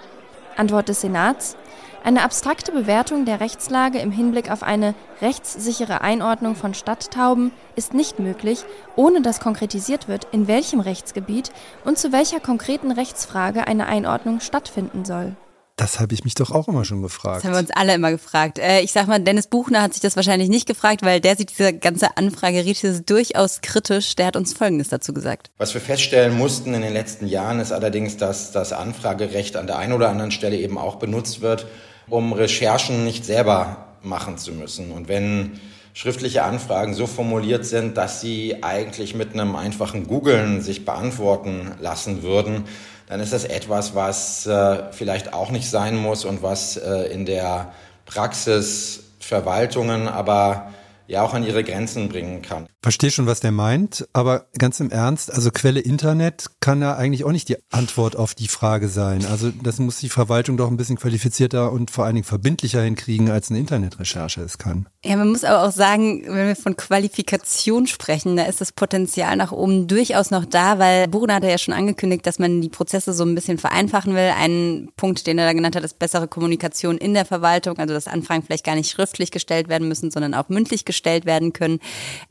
Antwort 0.56 0.88
des 0.88 1.00
Senats. 1.00 1.56
Eine 2.04 2.22
abstrakte 2.22 2.72
Bewertung 2.72 3.24
der 3.24 3.40
Rechtslage 3.40 3.98
im 3.98 4.10
Hinblick 4.10 4.50
auf 4.50 4.62
eine 4.62 4.94
rechtssichere 5.20 6.00
Einordnung 6.00 6.54
von 6.54 6.72
Stadttauben 6.72 7.50
ist 7.76 7.92
nicht 7.92 8.18
möglich, 8.18 8.64
ohne 8.96 9.20
dass 9.20 9.40
konkretisiert 9.40 10.08
wird, 10.08 10.26
in 10.32 10.48
welchem 10.48 10.80
Rechtsgebiet 10.80 11.52
und 11.84 11.98
zu 11.98 12.12
welcher 12.12 12.40
konkreten 12.40 12.92
Rechtsfrage 12.92 13.66
eine 13.66 13.86
Einordnung 13.86 14.40
stattfinden 14.40 15.04
soll. 15.04 15.36
Das 15.78 16.00
habe 16.00 16.12
ich 16.12 16.24
mich 16.24 16.34
doch 16.34 16.50
auch 16.50 16.66
immer 16.66 16.84
schon 16.84 17.02
gefragt. 17.02 17.36
Das 17.36 17.44
haben 17.44 17.52
wir 17.52 17.60
uns 17.60 17.70
alle 17.70 17.94
immer 17.94 18.10
gefragt. 18.10 18.58
Äh, 18.58 18.80
ich 18.80 18.90
sag 18.90 19.06
mal, 19.06 19.20
Dennis 19.20 19.46
Buchner 19.46 19.80
hat 19.80 19.94
sich 19.94 20.02
das 20.02 20.16
wahrscheinlich 20.16 20.48
nicht 20.48 20.66
gefragt, 20.66 21.02
weil 21.02 21.20
der 21.20 21.36
sieht 21.36 21.50
diese 21.56 21.72
ganze 21.72 22.16
Anfrage 22.16 22.64
durchaus 23.06 23.60
kritisch. 23.60 24.16
Der 24.16 24.26
hat 24.26 24.36
uns 24.36 24.54
Folgendes 24.54 24.88
dazu 24.88 25.14
gesagt. 25.14 25.52
Was 25.56 25.74
wir 25.74 25.80
feststellen 25.80 26.36
mussten 26.36 26.74
in 26.74 26.82
den 26.82 26.92
letzten 26.92 27.28
Jahren 27.28 27.60
ist 27.60 27.70
allerdings, 27.70 28.16
dass 28.16 28.50
das 28.50 28.72
Anfragerecht 28.72 29.56
an 29.56 29.68
der 29.68 29.78
einen 29.78 29.92
oder 29.92 30.08
anderen 30.08 30.32
Stelle 30.32 30.56
eben 30.56 30.78
auch 30.78 30.96
benutzt 30.96 31.42
wird, 31.42 31.68
um 32.08 32.32
Recherchen 32.32 33.04
nicht 33.04 33.24
selber 33.24 33.86
machen 34.02 34.36
zu 34.36 34.52
müssen. 34.52 34.90
Und 34.90 35.06
wenn 35.06 35.60
schriftliche 35.94 36.42
Anfragen 36.42 36.92
so 36.92 37.06
formuliert 37.06 37.64
sind, 37.64 37.96
dass 37.96 38.20
sie 38.20 38.64
eigentlich 38.64 39.14
mit 39.14 39.32
einem 39.32 39.54
einfachen 39.54 40.08
Googlen 40.08 40.60
sich 40.60 40.84
beantworten 40.84 41.72
lassen 41.78 42.24
würden, 42.24 42.64
dann 43.08 43.20
ist 43.20 43.32
das 43.32 43.44
etwas, 43.44 43.94
was 43.94 44.46
äh, 44.46 44.92
vielleicht 44.92 45.32
auch 45.32 45.50
nicht 45.50 45.70
sein 45.70 45.96
muss 45.96 46.24
und 46.24 46.42
was 46.42 46.76
äh, 46.76 47.10
in 47.10 47.24
der 47.24 47.72
Praxis 48.04 49.04
Verwaltungen 49.18 50.08
aber 50.08 50.72
ja 51.08 51.22
auch 51.22 51.34
an 51.34 51.42
ihre 51.42 51.64
Grenzen 51.64 52.08
bringen 52.08 52.42
kann. 52.42 52.68
Verstehe 52.82 53.10
schon, 53.10 53.26
was 53.26 53.40
der 53.40 53.50
meint, 53.50 54.06
aber 54.12 54.46
ganz 54.56 54.78
im 54.78 54.90
Ernst, 54.90 55.32
also 55.32 55.50
Quelle 55.50 55.80
Internet 55.80 56.46
kann 56.60 56.80
ja 56.80 56.96
eigentlich 56.96 57.24
auch 57.24 57.32
nicht 57.32 57.48
die 57.48 57.56
Antwort 57.70 58.14
auf 58.14 58.34
die 58.34 58.46
Frage 58.46 58.88
sein. 58.88 59.24
Also 59.24 59.50
das 59.50 59.78
muss 59.78 59.98
die 59.98 60.10
Verwaltung 60.10 60.56
doch 60.56 60.70
ein 60.70 60.76
bisschen 60.76 60.96
qualifizierter 60.96 61.72
und 61.72 61.90
vor 61.90 62.04
allen 62.04 62.14
Dingen 62.14 62.24
verbindlicher 62.24 62.82
hinkriegen, 62.82 63.30
als 63.30 63.50
eine 63.50 63.58
Internetrecherche 63.58 64.42
es 64.42 64.58
kann. 64.58 64.86
Ja, 65.04 65.16
man 65.16 65.30
muss 65.30 65.44
aber 65.44 65.66
auch 65.66 65.72
sagen, 65.72 66.24
wenn 66.26 66.48
wir 66.48 66.56
von 66.56 66.76
Qualifikation 66.76 67.86
sprechen, 67.86 68.36
da 68.36 68.44
ist 68.44 68.60
das 68.60 68.72
Potenzial 68.72 69.36
nach 69.36 69.50
oben 69.50 69.88
durchaus 69.88 70.30
noch 70.30 70.44
da, 70.44 70.78
weil 70.78 71.08
Buchner 71.08 71.36
hat 71.36 71.44
ja 71.44 71.58
schon 71.58 71.74
angekündigt, 71.74 72.26
dass 72.26 72.38
man 72.38 72.60
die 72.60 72.68
Prozesse 72.68 73.14
so 73.14 73.24
ein 73.24 73.34
bisschen 73.34 73.58
vereinfachen 73.58 74.14
will. 74.14 74.32
Ein 74.36 74.90
Punkt, 74.96 75.26
den 75.26 75.38
er 75.38 75.46
da 75.46 75.52
genannt 75.54 75.74
hat, 75.74 75.84
ist 75.84 75.98
bessere 75.98 76.28
Kommunikation 76.28 76.98
in 76.98 77.14
der 77.14 77.24
Verwaltung, 77.24 77.78
also 77.78 77.94
dass 77.94 78.06
Anfragen 78.06 78.42
vielleicht 78.42 78.66
gar 78.66 78.74
nicht 78.74 78.90
schriftlich 78.90 79.30
gestellt 79.30 79.68
werden 79.68 79.88
müssen, 79.88 80.10
sondern 80.10 80.34
auch 80.34 80.48
mündlich 80.48 80.84
gestellt 80.84 80.97
werden 81.04 81.52
können. 81.52 81.80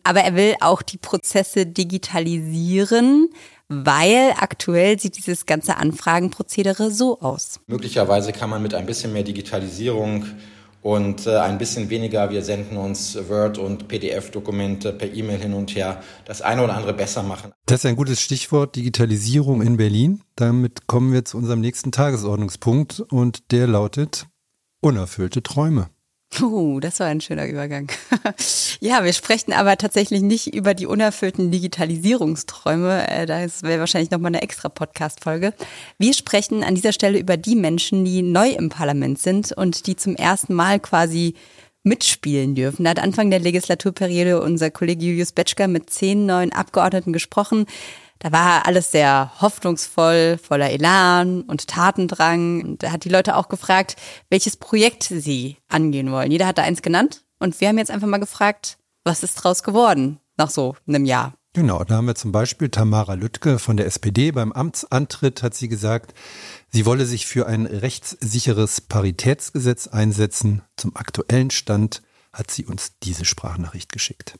Aber 0.04 0.22
er 0.22 0.36
will 0.36 0.56
auch 0.62 0.82
die 0.82 0.98
Prozesse 0.98 1.66
digitalisieren, 1.66 3.30
weil 3.70 4.34
aktuell 4.38 5.00
sieht 5.00 5.18
dieses 5.18 5.46
ganze 5.46 5.78
Anfragenprozedere 5.78 6.92
so 6.92 7.20
aus. 7.20 7.60
Möglicherweise 7.68 8.32
kann 8.32 8.50
man 8.50 8.62
mit 8.62 8.74
ein 8.74 8.86
bisschen 8.86 9.14
mehr 9.14 9.24
Digitalisierung 9.24 10.26
und 10.82 11.28
äh, 11.28 11.38
ein 11.38 11.58
bisschen 11.58 11.90
weniger, 11.90 12.30
wir 12.30 12.44
senden 12.44 12.78
uns 12.78 13.18
Word- 13.28 13.58
und 13.58 13.90
PDF-Dokumente 13.90 14.94
per 14.94 15.14
E-Mail 15.14 15.40
hin 15.40 15.54
und 15.54 15.76
her, 15.76 16.02
das 16.24 16.42
eine 16.42 16.64
oder 16.64 16.76
andere 16.76 16.94
besser 16.94 17.24
machen. 17.24 17.52
Das 17.66 17.80
ist 17.80 17.86
ein 17.86 17.96
gutes 17.96 18.22
Stichwort, 18.22 18.76
Digitalisierung 18.76 19.62
in 19.62 19.76
Berlin. 19.76 20.22
Damit 20.36 20.88
kommen 20.88 21.12
wir 21.12 21.26
zu 21.26 21.38
unserem 21.38 21.60
nächsten 21.60 21.92
Tagesordnungspunkt 21.92 23.02
und 23.02 23.52
der 23.52 23.68
lautet 23.68 24.28
unerfüllte 24.80 25.44
Träume. 25.44 25.90
Oh, 26.42 26.80
das 26.80 27.00
war 27.00 27.08
ein 27.08 27.22
schöner 27.22 27.48
Übergang. 27.48 27.90
ja, 28.80 29.04
wir 29.04 29.14
sprechen 29.14 29.54
aber 29.54 29.78
tatsächlich 29.78 30.22
nicht 30.22 30.54
über 30.54 30.74
die 30.74 30.86
unerfüllten 30.86 31.52
Digitalisierungsträume. 31.52 33.10
Äh, 33.10 33.26
das 33.26 33.64
wäre 33.64 33.80
wahrscheinlich 33.80 34.12
nochmal 34.12 34.30
eine 34.30 34.42
extra 34.42 34.70
Podcast-Folge. 34.70 35.54
Wir 35.98 36.14
sprechen 36.14 36.64
an 36.64 36.76
dieser 36.76 36.92
Stelle 36.92 37.18
über 37.18 37.38
die 37.38 37.56
Menschen, 37.56 38.06
die 38.06 38.22
neu 38.22 38.50
im 38.50 38.70
Parlament 38.70 39.20
sind 39.20 39.52
und 39.52 39.88
die 39.88 39.96
zum 39.96 40.16
ersten 40.16 40.54
Mal 40.54 40.80
quasi 40.80 41.34
mitspielen 41.84 42.54
dürfen. 42.54 42.84
Da 42.84 42.92
hat 42.92 43.00
Anfang 43.00 43.32
der 43.32 43.40
Legislaturperiode 43.40 44.42
unser 44.42 44.70
Kollege 44.70 45.06
Julius 45.06 45.32
Betschka 45.32 45.68
mit 45.68 45.90
zehn 45.90 46.26
neuen 46.26 46.52
Abgeordneten 46.52 47.14
gesprochen. 47.14 47.66
Da 48.20 48.32
war 48.32 48.66
alles 48.66 48.92
sehr 48.92 49.32
hoffnungsvoll, 49.42 50.40
voller 50.42 50.72
Elan 50.72 51.42
und 51.42 51.68
Tatendrang. 51.68 52.64
Und 52.64 52.84
er 52.84 52.92
hat 52.92 53.04
die 53.04 53.10
Leute 53.10 53.36
auch 53.36 53.50
gefragt, 53.50 53.96
welches 54.30 54.58
Projekt 54.58 55.04
sie 55.04 55.58
angehen 55.68 56.12
wollen. 56.12 56.32
Jeder 56.32 56.48
hat 56.48 56.58
da 56.58 56.64
eins 56.64 56.82
genannt. 56.82 57.24
Und 57.40 57.60
wir 57.62 57.68
haben 57.68 57.78
jetzt 57.78 57.92
einfach 57.92 58.08
mal 58.08 58.18
gefragt, 58.18 58.78
was 59.04 59.24
ist 59.24 59.36
draus 59.36 59.64
geworden 59.64 60.20
nach 60.38 60.50
so 60.50 60.76
einem 60.88 61.06
Jahr? 61.06 61.34
Genau, 61.54 61.84
da 61.84 61.96
haben 61.96 62.06
wir 62.06 62.16
zum 62.16 62.32
Beispiel 62.32 62.70
Tamara 62.70 63.16
Lüttke 63.16 63.58
von 63.58 63.78
der 63.78 63.88
SPD. 63.88 64.32
Beim 64.32 64.52
Amtsantritt 64.52 65.42
hat 65.42 65.56
sie 65.56 65.68
gesagt, 65.68 66.14
sie 66.70 66.86
wolle 66.86 67.06
sich 67.06 67.26
für 67.26 67.48
ein 67.48 67.66
rechtssicheres 67.66 68.82
Paritätsgesetz 68.82 69.88
einsetzen. 69.88 70.62
Zum 70.76 70.96
aktuellen 70.96 71.50
Stand 71.50 72.04
hat 72.32 72.52
sie 72.52 72.66
uns 72.66 73.00
diese 73.02 73.26
Sprachnachricht 73.26 73.92
geschickt. 73.92 74.38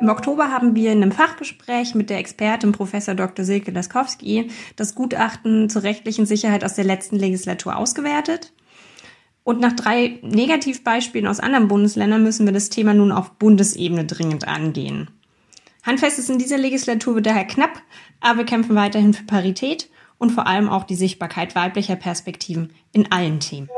Im 0.00 0.08
Oktober 0.10 0.50
haben 0.50 0.76
wir 0.76 0.92
in 0.92 1.02
einem 1.02 1.12
Fachgespräch 1.12 1.94
mit 1.94 2.08
der 2.08 2.18
Expertin 2.18 2.70
Professor 2.70 3.14
Dr. 3.14 3.44
Silke 3.44 3.72
Laskowski 3.72 4.50
das 4.76 4.94
Gutachten 4.94 5.68
zur 5.68 5.82
rechtlichen 5.82 6.24
Sicherheit 6.24 6.64
aus 6.64 6.74
der 6.74 6.84
letzten 6.84 7.16
Legislatur 7.16 7.76
ausgewertet. 7.76 8.52
Und 9.42 9.60
nach 9.60 9.72
drei 9.72 10.20
Negativbeispielen 10.22 11.26
aus 11.26 11.40
anderen 11.40 11.68
Bundesländern 11.68 12.22
müssen 12.22 12.46
wir 12.46 12.52
das 12.52 12.68
Thema 12.68 12.94
nun 12.94 13.10
auf 13.10 13.32
Bundesebene 13.32 14.04
dringend 14.04 14.46
angehen. 14.46 15.10
Handfest 15.82 16.18
ist 16.18 16.30
in 16.30 16.38
dieser 16.38 16.58
Legislatur 16.58 17.16
wird 17.16 17.26
daher 17.26 17.46
knapp, 17.46 17.82
aber 18.20 18.40
wir 18.40 18.44
kämpfen 18.44 18.76
weiterhin 18.76 19.14
für 19.14 19.24
Parität 19.24 19.88
und 20.18 20.30
vor 20.30 20.46
allem 20.46 20.68
auch 20.68 20.84
die 20.84 20.96
Sichtbarkeit 20.96 21.54
weiblicher 21.54 21.96
Perspektiven 21.96 22.72
in 22.92 23.10
allen 23.10 23.40
Themen. 23.40 23.68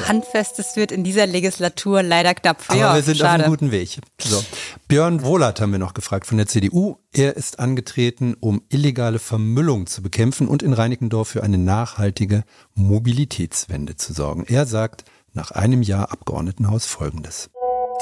Handfestes 0.00 0.76
wird 0.76 0.92
in 0.92 1.04
dieser 1.04 1.26
Legislatur 1.26 2.02
leider 2.02 2.34
knapp. 2.34 2.62
Aber 2.68 2.78
ja, 2.78 2.94
wir 2.94 3.02
sind 3.02 3.18
schade. 3.18 3.30
auf 3.30 3.40
einem 3.40 3.50
guten 3.50 3.70
Weg. 3.70 3.98
So. 4.20 4.42
Björn 4.88 5.22
Wohlert 5.22 5.60
haben 5.60 5.72
wir 5.72 5.78
noch 5.78 5.94
gefragt 5.94 6.26
von 6.26 6.38
der 6.38 6.46
CDU. 6.46 6.96
Er 7.12 7.36
ist 7.36 7.58
angetreten, 7.58 8.34
um 8.38 8.62
illegale 8.68 9.18
Vermüllung 9.18 9.86
zu 9.86 10.02
bekämpfen 10.02 10.48
und 10.48 10.62
in 10.62 10.72
Reinickendorf 10.72 11.28
für 11.28 11.42
eine 11.42 11.58
nachhaltige 11.58 12.44
Mobilitätswende 12.74 13.96
zu 13.96 14.12
sorgen. 14.12 14.44
Er 14.46 14.66
sagt 14.66 15.04
nach 15.32 15.50
einem 15.50 15.82
Jahr 15.82 16.12
Abgeordnetenhaus 16.12 16.86
Folgendes. 16.86 17.50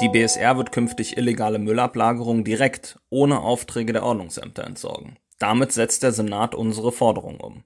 Die 0.01 0.09
BSR 0.09 0.57
wird 0.57 0.71
künftig 0.71 1.17
illegale 1.17 1.59
Müllablagerung 1.59 2.43
direkt 2.43 2.99
ohne 3.09 3.39
Aufträge 3.39 3.93
der 3.93 4.03
Ordnungsämter 4.03 4.63
entsorgen. 4.63 5.17
Damit 5.37 5.71
setzt 5.71 6.03
der 6.03 6.11
Senat 6.11 6.55
unsere 6.55 6.91
Forderung 6.91 7.39
um. 7.39 7.63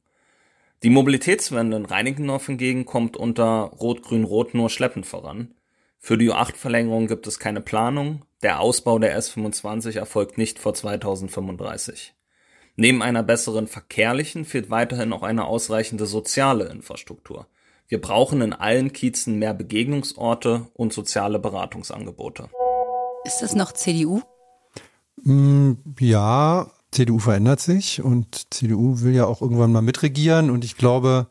Die 0.83 0.89
Mobilitätswende 0.89 1.77
in 1.77 1.85
Reinickendorf 1.85 2.47
hingegen 2.47 2.85
kommt 2.85 3.17
unter 3.17 3.71
Rot-Grün-Rot 3.79 4.53
nur 4.53 4.69
schleppend 4.69 5.05
voran. 5.05 5.53
Für 5.99 6.17
die 6.17 6.29
U8-Verlängerung 6.29 7.07
gibt 7.07 7.25
es 7.27 7.39
keine 7.39 7.61
Planung. 7.61 8.23
Der 8.43 8.59
Ausbau 8.59 8.99
der 8.99 9.17
S25 9.19 9.97
erfolgt 9.97 10.37
nicht 10.37 10.59
vor 10.59 10.73
2035. 10.73 12.13
Neben 12.75 13.01
einer 13.01 13.23
besseren 13.23 13.67
verkehrlichen 13.67 14.45
fehlt 14.45 14.69
weiterhin 14.69 15.13
auch 15.13 15.23
eine 15.23 15.45
ausreichende 15.45 16.05
soziale 16.05 16.65
Infrastruktur. 16.65 17.47
Wir 17.87 18.01
brauchen 18.01 18.41
in 18.41 18.53
allen 18.53 18.93
Kiezen 18.93 19.39
mehr 19.39 19.53
Begegnungsorte 19.53 20.67
und 20.73 20.91
soziale 20.91 21.39
Beratungsangebote. 21.39 22.49
Ist 23.23 23.41
das 23.41 23.55
noch 23.55 23.71
CDU? 23.71 24.21
Mm, 25.23 25.73
ja, 25.99 26.69
CDU 26.95 27.19
verändert 27.19 27.59
sich 27.59 28.01
und 28.01 28.53
CDU 28.53 29.01
will 29.01 29.13
ja 29.13 29.25
auch 29.25 29.41
irgendwann 29.41 29.71
mal 29.71 29.81
mitregieren 29.81 30.49
und 30.49 30.63
ich 30.63 30.77
glaube, 30.77 31.27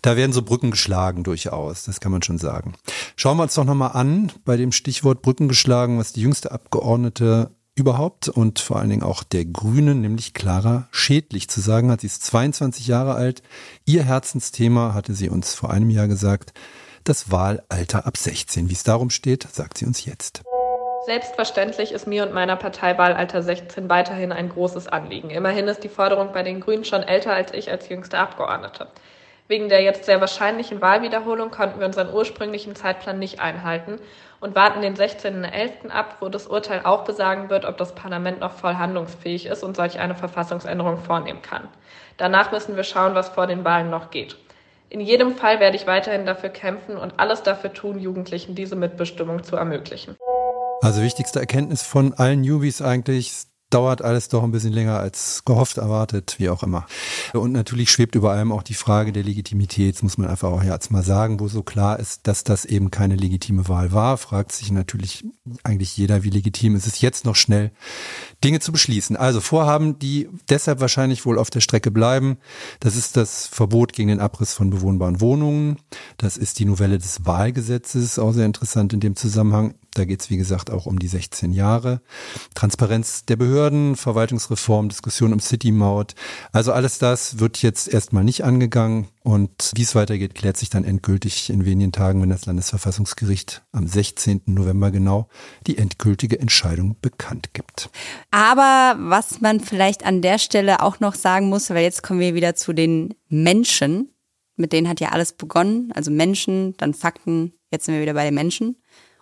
da 0.00 0.16
werden 0.16 0.32
so 0.32 0.42
Brücken 0.42 0.70
geschlagen 0.70 1.22
durchaus, 1.22 1.84
das 1.84 2.00
kann 2.00 2.12
man 2.12 2.22
schon 2.22 2.38
sagen. 2.38 2.74
Schauen 3.16 3.36
wir 3.36 3.44
uns 3.44 3.54
doch 3.54 3.64
nochmal 3.64 3.92
an, 3.92 4.32
bei 4.44 4.56
dem 4.56 4.72
Stichwort 4.72 5.22
Brücken 5.22 5.48
geschlagen, 5.48 5.98
was 5.98 6.12
die 6.12 6.22
jüngste 6.22 6.50
Abgeordnete 6.50 7.50
überhaupt 7.74 8.28
und 8.28 8.58
vor 8.58 8.78
allen 8.78 8.90
Dingen 8.90 9.02
auch 9.02 9.22
der 9.22 9.44
Grünen, 9.44 10.00
nämlich 10.00 10.34
Clara 10.34 10.88
Schädlich 10.90 11.48
zu 11.48 11.60
sagen 11.60 11.90
hat. 11.90 12.02
Sie 12.02 12.06
ist 12.06 12.24
22 12.24 12.86
Jahre 12.86 13.14
alt. 13.14 13.42
Ihr 13.84 14.02
Herzensthema 14.04 14.94
hatte 14.94 15.14
sie 15.14 15.28
uns 15.28 15.54
vor 15.54 15.70
einem 15.70 15.90
Jahr 15.90 16.08
gesagt, 16.08 16.52
das 17.04 17.30
Wahlalter 17.30 18.06
ab 18.06 18.16
16. 18.16 18.68
Wie 18.68 18.74
es 18.74 18.84
darum 18.84 19.10
steht, 19.10 19.46
sagt 19.50 19.78
sie 19.78 19.86
uns 19.86 20.04
jetzt. 20.04 20.42
Selbstverständlich 21.04 21.90
ist 21.90 22.06
mir 22.06 22.22
und 22.22 22.32
meiner 22.32 22.54
Partei 22.54 22.96
Wahlalter 22.96 23.42
16 23.42 23.88
weiterhin 23.88 24.30
ein 24.30 24.48
großes 24.48 24.86
Anliegen. 24.86 25.30
Immerhin 25.30 25.66
ist 25.66 25.82
die 25.82 25.88
Forderung 25.88 26.32
bei 26.32 26.44
den 26.44 26.60
Grünen 26.60 26.84
schon 26.84 27.02
älter 27.02 27.32
als 27.32 27.52
ich 27.52 27.70
als 27.70 27.88
jüngste 27.88 28.18
Abgeordnete. 28.18 28.86
Wegen 29.48 29.68
der 29.68 29.82
jetzt 29.82 30.04
sehr 30.04 30.20
wahrscheinlichen 30.20 30.80
Wahlwiederholung 30.80 31.50
konnten 31.50 31.80
wir 31.80 31.86
unseren 31.86 32.14
ursprünglichen 32.14 32.76
Zeitplan 32.76 33.18
nicht 33.18 33.40
einhalten 33.40 33.98
und 34.38 34.54
warten 34.54 34.80
den 34.80 34.94
16.11. 34.94 35.90
ab, 35.90 36.18
wo 36.20 36.28
das 36.28 36.46
Urteil 36.46 36.82
auch 36.84 37.02
besagen 37.02 37.50
wird, 37.50 37.64
ob 37.64 37.78
das 37.78 37.96
Parlament 37.96 38.38
noch 38.38 38.52
voll 38.52 38.76
handlungsfähig 38.76 39.46
ist 39.46 39.64
und 39.64 39.76
solch 39.76 39.98
eine 39.98 40.14
Verfassungsänderung 40.14 40.98
vornehmen 40.98 41.42
kann. 41.42 41.66
Danach 42.16 42.52
müssen 42.52 42.76
wir 42.76 42.84
schauen, 42.84 43.16
was 43.16 43.28
vor 43.28 43.48
den 43.48 43.64
Wahlen 43.64 43.90
noch 43.90 44.10
geht. 44.10 44.36
In 44.88 45.00
jedem 45.00 45.34
Fall 45.34 45.58
werde 45.58 45.76
ich 45.76 45.88
weiterhin 45.88 46.26
dafür 46.26 46.50
kämpfen 46.50 46.96
und 46.96 47.18
alles 47.18 47.42
dafür 47.42 47.72
tun, 47.72 47.98
Jugendlichen 47.98 48.54
diese 48.54 48.76
Mitbestimmung 48.76 49.42
zu 49.42 49.56
ermöglichen. 49.56 50.16
Also 50.82 51.00
wichtigste 51.00 51.38
Erkenntnis 51.38 51.82
von 51.82 52.12
allen 52.12 52.40
Newbies 52.40 52.82
eigentlich, 52.82 53.46
dauert 53.70 54.02
alles 54.02 54.28
doch 54.28 54.42
ein 54.42 54.50
bisschen 54.50 54.72
länger 54.72 54.98
als 54.98 55.44
gehofft, 55.44 55.78
erwartet, 55.78 56.34
wie 56.38 56.48
auch 56.48 56.64
immer. 56.64 56.86
Und 57.32 57.52
natürlich 57.52 57.90
schwebt 57.90 58.16
über 58.16 58.32
allem 58.32 58.50
auch 58.50 58.64
die 58.64 58.74
Frage 58.74 59.12
der 59.12 59.22
Legitimität, 59.22 59.94
das 59.94 60.02
muss 60.02 60.18
man 60.18 60.28
einfach 60.28 60.50
auch 60.50 60.64
jetzt 60.64 60.90
mal 60.90 61.04
sagen, 61.04 61.38
wo 61.38 61.46
so 61.46 61.62
klar 61.62 62.00
ist, 62.00 62.26
dass 62.26 62.42
das 62.42 62.64
eben 62.64 62.90
keine 62.90 63.14
legitime 63.14 63.68
Wahl 63.68 63.92
war, 63.92 64.18
fragt 64.18 64.50
sich 64.50 64.72
natürlich 64.72 65.24
eigentlich 65.62 65.96
jeder, 65.96 66.24
wie 66.24 66.30
legitim 66.30 66.74
ist 66.74 66.88
es 66.88 67.00
jetzt 67.00 67.24
noch 67.24 67.36
schnell, 67.36 67.70
Dinge 68.42 68.58
zu 68.58 68.72
beschließen. 68.72 69.16
Also 69.16 69.40
Vorhaben, 69.40 70.00
die 70.00 70.28
deshalb 70.50 70.80
wahrscheinlich 70.80 71.24
wohl 71.24 71.38
auf 71.38 71.48
der 71.48 71.60
Strecke 71.60 71.92
bleiben, 71.92 72.38
das 72.80 72.96
ist 72.96 73.16
das 73.16 73.46
Verbot 73.46 73.92
gegen 73.92 74.08
den 74.08 74.20
Abriss 74.20 74.52
von 74.52 74.68
bewohnbaren 74.68 75.20
Wohnungen, 75.20 75.78
das 76.16 76.36
ist 76.36 76.58
die 76.58 76.64
Novelle 76.64 76.98
des 76.98 77.24
Wahlgesetzes, 77.24 78.18
auch 78.18 78.32
sehr 78.32 78.46
interessant 78.46 78.92
in 78.92 79.00
dem 79.00 79.14
Zusammenhang. 79.14 79.76
Da 79.94 80.06
geht 80.06 80.20
es, 80.20 80.30
wie 80.30 80.38
gesagt, 80.38 80.70
auch 80.70 80.86
um 80.86 80.98
die 80.98 81.08
16 81.08 81.52
Jahre. 81.52 82.00
Transparenz 82.54 83.26
der 83.26 83.36
Behörden, 83.36 83.96
Verwaltungsreform, 83.96 84.88
Diskussion 84.88 85.32
um 85.32 85.40
City-Maut. 85.40 86.14
Also 86.50 86.72
alles 86.72 86.98
das 86.98 87.38
wird 87.38 87.60
jetzt 87.60 87.88
erstmal 87.88 88.24
nicht 88.24 88.42
angegangen. 88.44 89.08
Und 89.22 89.70
wie 89.76 89.82
es 89.82 89.94
weitergeht, 89.94 90.34
klärt 90.34 90.56
sich 90.56 90.70
dann 90.70 90.84
endgültig 90.84 91.50
in 91.50 91.64
wenigen 91.64 91.92
Tagen, 91.92 92.22
wenn 92.22 92.30
das 92.30 92.46
Landesverfassungsgericht 92.46 93.62
am 93.72 93.86
16. 93.86 94.42
November 94.46 94.90
genau 94.90 95.28
die 95.66 95.78
endgültige 95.78 96.40
Entscheidung 96.40 96.96
bekannt 97.00 97.52
gibt. 97.52 97.90
Aber 98.30 98.96
was 98.98 99.40
man 99.40 99.60
vielleicht 99.60 100.04
an 100.04 100.22
der 100.22 100.38
Stelle 100.38 100.82
auch 100.82 101.00
noch 101.00 101.14
sagen 101.14 101.50
muss, 101.50 101.70
weil 101.70 101.82
jetzt 101.82 102.02
kommen 102.02 102.20
wir 102.20 102.34
wieder 102.34 102.54
zu 102.54 102.72
den 102.72 103.14
Menschen, 103.28 104.08
mit 104.56 104.72
denen 104.72 104.88
hat 104.88 105.00
ja 105.00 105.10
alles 105.10 105.34
begonnen. 105.34 105.92
Also 105.94 106.10
Menschen, 106.10 106.76
dann 106.78 106.94
Fakten, 106.94 107.52
jetzt 107.70 107.84
sind 107.84 107.94
wir 107.94 108.02
wieder 108.02 108.14
bei 108.14 108.24
den 108.24 108.34
Menschen. 108.34 108.76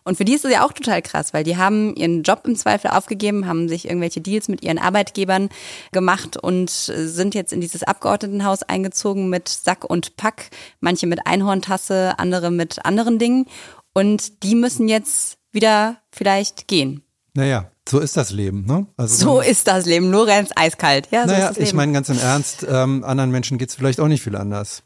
Und 0.04 0.16
für 0.16 0.24
die 0.24 0.34
ist 0.34 0.44
es 0.44 0.52
ja 0.52 0.64
auch 0.64 0.72
total 0.72 1.02
krass, 1.02 1.32
weil 1.32 1.44
die 1.44 1.56
haben 1.56 1.94
ihren 1.94 2.22
Job 2.22 2.42
im 2.44 2.56
Zweifel 2.56 2.90
aufgegeben, 2.90 3.46
haben 3.46 3.68
sich 3.68 3.86
irgendwelche 3.86 4.20
Deals 4.20 4.48
mit 4.48 4.62
ihren 4.62 4.78
Arbeitgebern 4.78 5.48
gemacht 5.92 6.36
und 6.36 6.70
sind 6.70 7.34
jetzt 7.34 7.52
in 7.52 7.60
dieses 7.60 7.82
Abgeordnetenhaus 7.82 8.62
eingezogen 8.62 9.28
mit 9.28 9.48
Sack 9.48 9.84
und 9.84 10.16
Pack, 10.16 10.50
manche 10.80 11.06
mit 11.06 11.26
Einhorntasse, 11.26 12.18
andere 12.18 12.50
mit 12.50 12.84
anderen 12.84 13.18
Dingen. 13.18 13.46
Und 13.92 14.42
die 14.42 14.54
müssen 14.54 14.88
jetzt 14.88 15.38
wieder 15.52 15.98
vielleicht 16.10 16.68
gehen. 16.68 17.02
Naja, 17.34 17.70
so 17.88 17.98
ist 17.98 18.16
das 18.16 18.30
Leben, 18.30 18.66
ne? 18.66 18.86
Also 18.96 19.24
so 19.24 19.40
ist 19.40 19.66
das 19.66 19.86
Leben, 19.86 20.10
Lorenz 20.10 20.50
eiskalt. 20.54 21.08
Ja, 21.10 21.26
so 21.26 21.32
naja, 21.32 21.52
ich 21.56 21.74
meine 21.74 21.92
ganz 21.92 22.08
im 22.08 22.18
Ernst, 22.18 22.66
ähm, 22.68 23.04
anderen 23.04 23.30
Menschen 23.30 23.58
geht's 23.58 23.74
vielleicht 23.74 24.00
auch 24.00 24.08
nicht 24.08 24.22
viel 24.22 24.36
anders. 24.36 24.82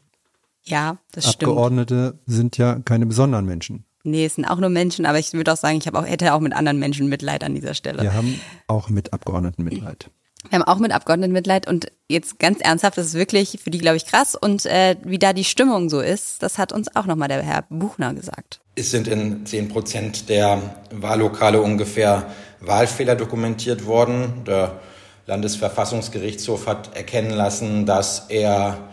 Ja, 0.63 0.97
das 1.11 1.25
stimmt. 1.31 1.51
Abgeordnete 1.51 2.19
sind 2.25 2.57
ja 2.57 2.79
keine 2.79 3.05
besonderen 3.05 3.45
Menschen. 3.45 3.85
Nee, 4.05 4.25
es 4.25 4.35
sind 4.35 4.45
auch 4.45 4.59
nur 4.59 4.69
Menschen, 4.69 5.05
aber 5.05 5.17
ich 5.17 5.33
würde 5.33 5.51
auch 5.51 5.57
sagen, 5.57 5.77
ich 5.77 5.87
habe 5.87 5.97
auch, 5.99 6.05
hätte 6.05 6.33
auch 6.33 6.39
mit 6.39 6.53
anderen 6.53 6.77
Menschen 6.77 7.09
Mitleid 7.09 7.43
an 7.43 7.55
dieser 7.55 7.73
Stelle. 7.73 8.03
Wir 8.03 8.13
haben 8.13 8.39
auch 8.67 8.89
mit 8.89 9.13
Abgeordneten 9.13 9.63
Mitleid. 9.63 10.11
Wir 10.49 10.59
haben 10.59 10.67
auch 10.67 10.77
mit 10.77 10.91
Abgeordneten 10.91 11.33
Mitleid 11.33 11.67
und 11.67 11.87
jetzt 12.07 12.37
ganz 12.37 12.59
ernsthaft, 12.61 12.99
das 12.99 13.07
ist 13.07 13.13
wirklich 13.15 13.59
für 13.63 13.71
die, 13.71 13.79
glaube 13.79 13.97
ich, 13.97 14.05
krass. 14.05 14.35
Und 14.35 14.65
äh, 14.67 14.95
wie 15.03 15.17
da 15.17 15.33
die 15.33 15.43
Stimmung 15.43 15.89
so 15.89 16.01
ist, 16.01 16.43
das 16.43 16.59
hat 16.59 16.71
uns 16.71 16.95
auch 16.95 17.07
nochmal 17.07 17.29
der 17.29 17.41
Herr 17.41 17.63
Buchner 17.69 18.13
gesagt. 18.13 18.61
Es 18.75 18.91
sind 18.91 19.07
in 19.07 19.45
zehn 19.45 19.69
Prozent 19.69 20.29
der 20.29 20.61
Wahllokale 20.91 21.61
ungefähr 21.61 22.27
Wahlfehler 22.59 23.15
dokumentiert 23.15 23.87
worden. 23.87 24.43
Der 24.45 24.79
Landesverfassungsgerichtshof 25.25 26.67
hat 26.67 26.95
erkennen 26.95 27.31
lassen, 27.31 27.87
dass 27.87 28.25
er 28.29 28.89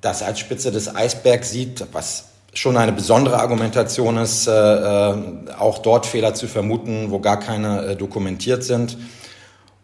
das 0.00 0.22
als 0.22 0.38
Spitze 0.38 0.70
des 0.70 0.94
Eisbergs 0.94 1.50
sieht, 1.50 1.84
was 1.92 2.26
schon 2.56 2.76
eine 2.76 2.92
besondere 2.92 3.38
Argumentation 3.38 4.16
ist, 4.16 4.46
äh, 4.46 4.50
äh, 4.50 5.14
auch 5.58 5.78
dort 5.78 6.06
Fehler 6.06 6.34
zu 6.34 6.48
vermuten, 6.48 7.10
wo 7.10 7.20
gar 7.20 7.38
keine 7.38 7.82
äh, 7.82 7.96
dokumentiert 7.96 8.64
sind. 8.64 8.96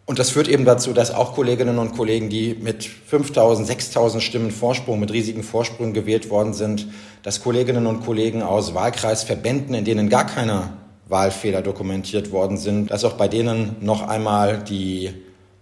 Und 0.06 0.18
das 0.18 0.30
führt 0.30 0.48
eben 0.48 0.64
dazu, 0.64 0.92
dass 0.92 1.14
auch 1.14 1.34
Kolleginnen 1.34 1.78
und 1.78 1.96
Kollegen, 1.96 2.28
die 2.28 2.54
mit 2.54 2.84
5000, 2.84 3.66
6000 3.66 4.22
Stimmen 4.22 4.50
Vorsprung, 4.50 4.98
mit 4.98 5.12
riesigen 5.12 5.42
Vorsprüngen 5.42 5.92
gewählt 5.92 6.30
worden 6.30 6.54
sind, 6.54 6.88
dass 7.22 7.42
Kolleginnen 7.42 7.86
und 7.86 8.04
Kollegen 8.04 8.42
aus 8.42 8.74
Wahlkreisverbänden, 8.74 9.74
in 9.74 9.84
denen 9.84 10.08
gar 10.08 10.26
keine 10.26 10.70
Wahlfehler 11.08 11.62
dokumentiert 11.62 12.32
worden 12.32 12.56
sind, 12.56 12.90
dass 12.90 13.04
auch 13.04 13.12
bei 13.12 13.28
denen 13.28 13.76
noch 13.80 14.08
einmal 14.08 14.58
die 14.58 15.12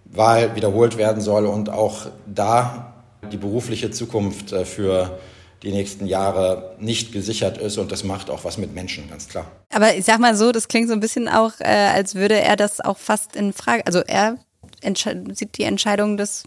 Wahl 0.05 0.55
wiederholt 0.55 0.97
werden 0.97 1.21
soll 1.21 1.47
und 1.47 1.69
auch 1.71 2.07
da 2.27 2.95
die 3.31 3.37
berufliche 3.37 3.91
Zukunft 3.91 4.51
für 4.51 5.19
die 5.63 5.73
nächsten 5.73 6.07
Jahre 6.07 6.77
nicht 6.79 7.13
gesichert 7.13 7.59
ist 7.59 7.79
und 7.79 7.93
das 7.93 8.05
macht 8.05 8.31
auch 8.31 8.45
was 8.45 8.59
mit 8.59 8.75
Menschen, 8.75 9.09
ganz 9.11 9.29
klar. 9.29 9.51
Aber 9.71 9.95
ich 9.95 10.05
sag 10.05 10.19
mal 10.19 10.35
so, 10.35 10.53
das 10.53 10.69
klingt 10.69 10.89
so 10.89 10.95
ein 10.95 11.01
bisschen 11.01 11.29
auch, 11.29 11.53
äh, 11.61 11.65
als 11.65 12.15
würde 12.15 12.41
er 12.41 12.57
das 12.57 12.81
auch 12.81 12.99
fast 12.99 13.37
in 13.37 13.53
Frage, 13.53 13.87
also 13.87 14.01
er 14.01 14.39
sieht 14.83 15.59
die 15.59 15.65
Entscheidung 15.65 16.17
des 16.17 16.45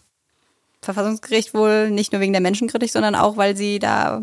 Verfassungsgerichts 0.81 1.53
wohl 1.53 1.91
nicht 1.91 2.11
nur 2.11 2.21
wegen 2.21 2.33
der 2.33 2.41
Menschen 2.41 2.67
kritisch, 2.67 2.91
sondern 2.91 3.15
auch, 3.15 3.37
weil 3.37 3.55
sie 3.55 3.79
da 3.79 4.21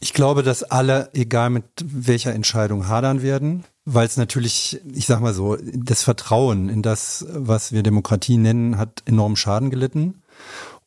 ich 0.00 0.12
glaube, 0.12 0.42
dass 0.42 0.62
alle, 0.62 1.10
egal 1.12 1.50
mit 1.50 1.64
welcher 1.84 2.32
Entscheidung, 2.32 2.88
hadern 2.88 3.22
werden, 3.22 3.64
weil 3.84 4.06
es 4.06 4.16
natürlich, 4.16 4.80
ich 4.94 5.06
sag 5.06 5.20
mal 5.20 5.34
so, 5.34 5.56
das 5.60 6.02
Vertrauen 6.02 6.68
in 6.68 6.82
das, 6.82 7.26
was 7.28 7.72
wir 7.72 7.82
Demokratie 7.82 8.36
nennen, 8.36 8.78
hat 8.78 9.02
enorm 9.06 9.36
Schaden 9.36 9.70
gelitten. 9.70 10.21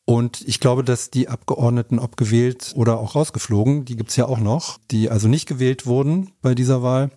Und 0.06 0.42
ich 0.48 0.60
glaube, 0.60 0.84
dass 0.84 1.10
die 1.10 1.30
Abgeordneten, 1.30 1.98
ob 1.98 2.16
gewählt 2.16 2.74
oder 2.76 3.00
auch 3.00 3.16
rausgeflogen, 3.16 3.86
die 3.86 3.96
gibt's 3.96 4.16
ja 4.16 4.28
auch 4.28 4.38
noch, 4.38 4.78
die 4.92 5.10
also 5.10 5.28
nicht 5.28 5.48
gewählt 5.48 5.88
wurden 5.88 6.32
bei 6.44 6.54
dieser 6.54 6.84
Wahl, 6.84 7.10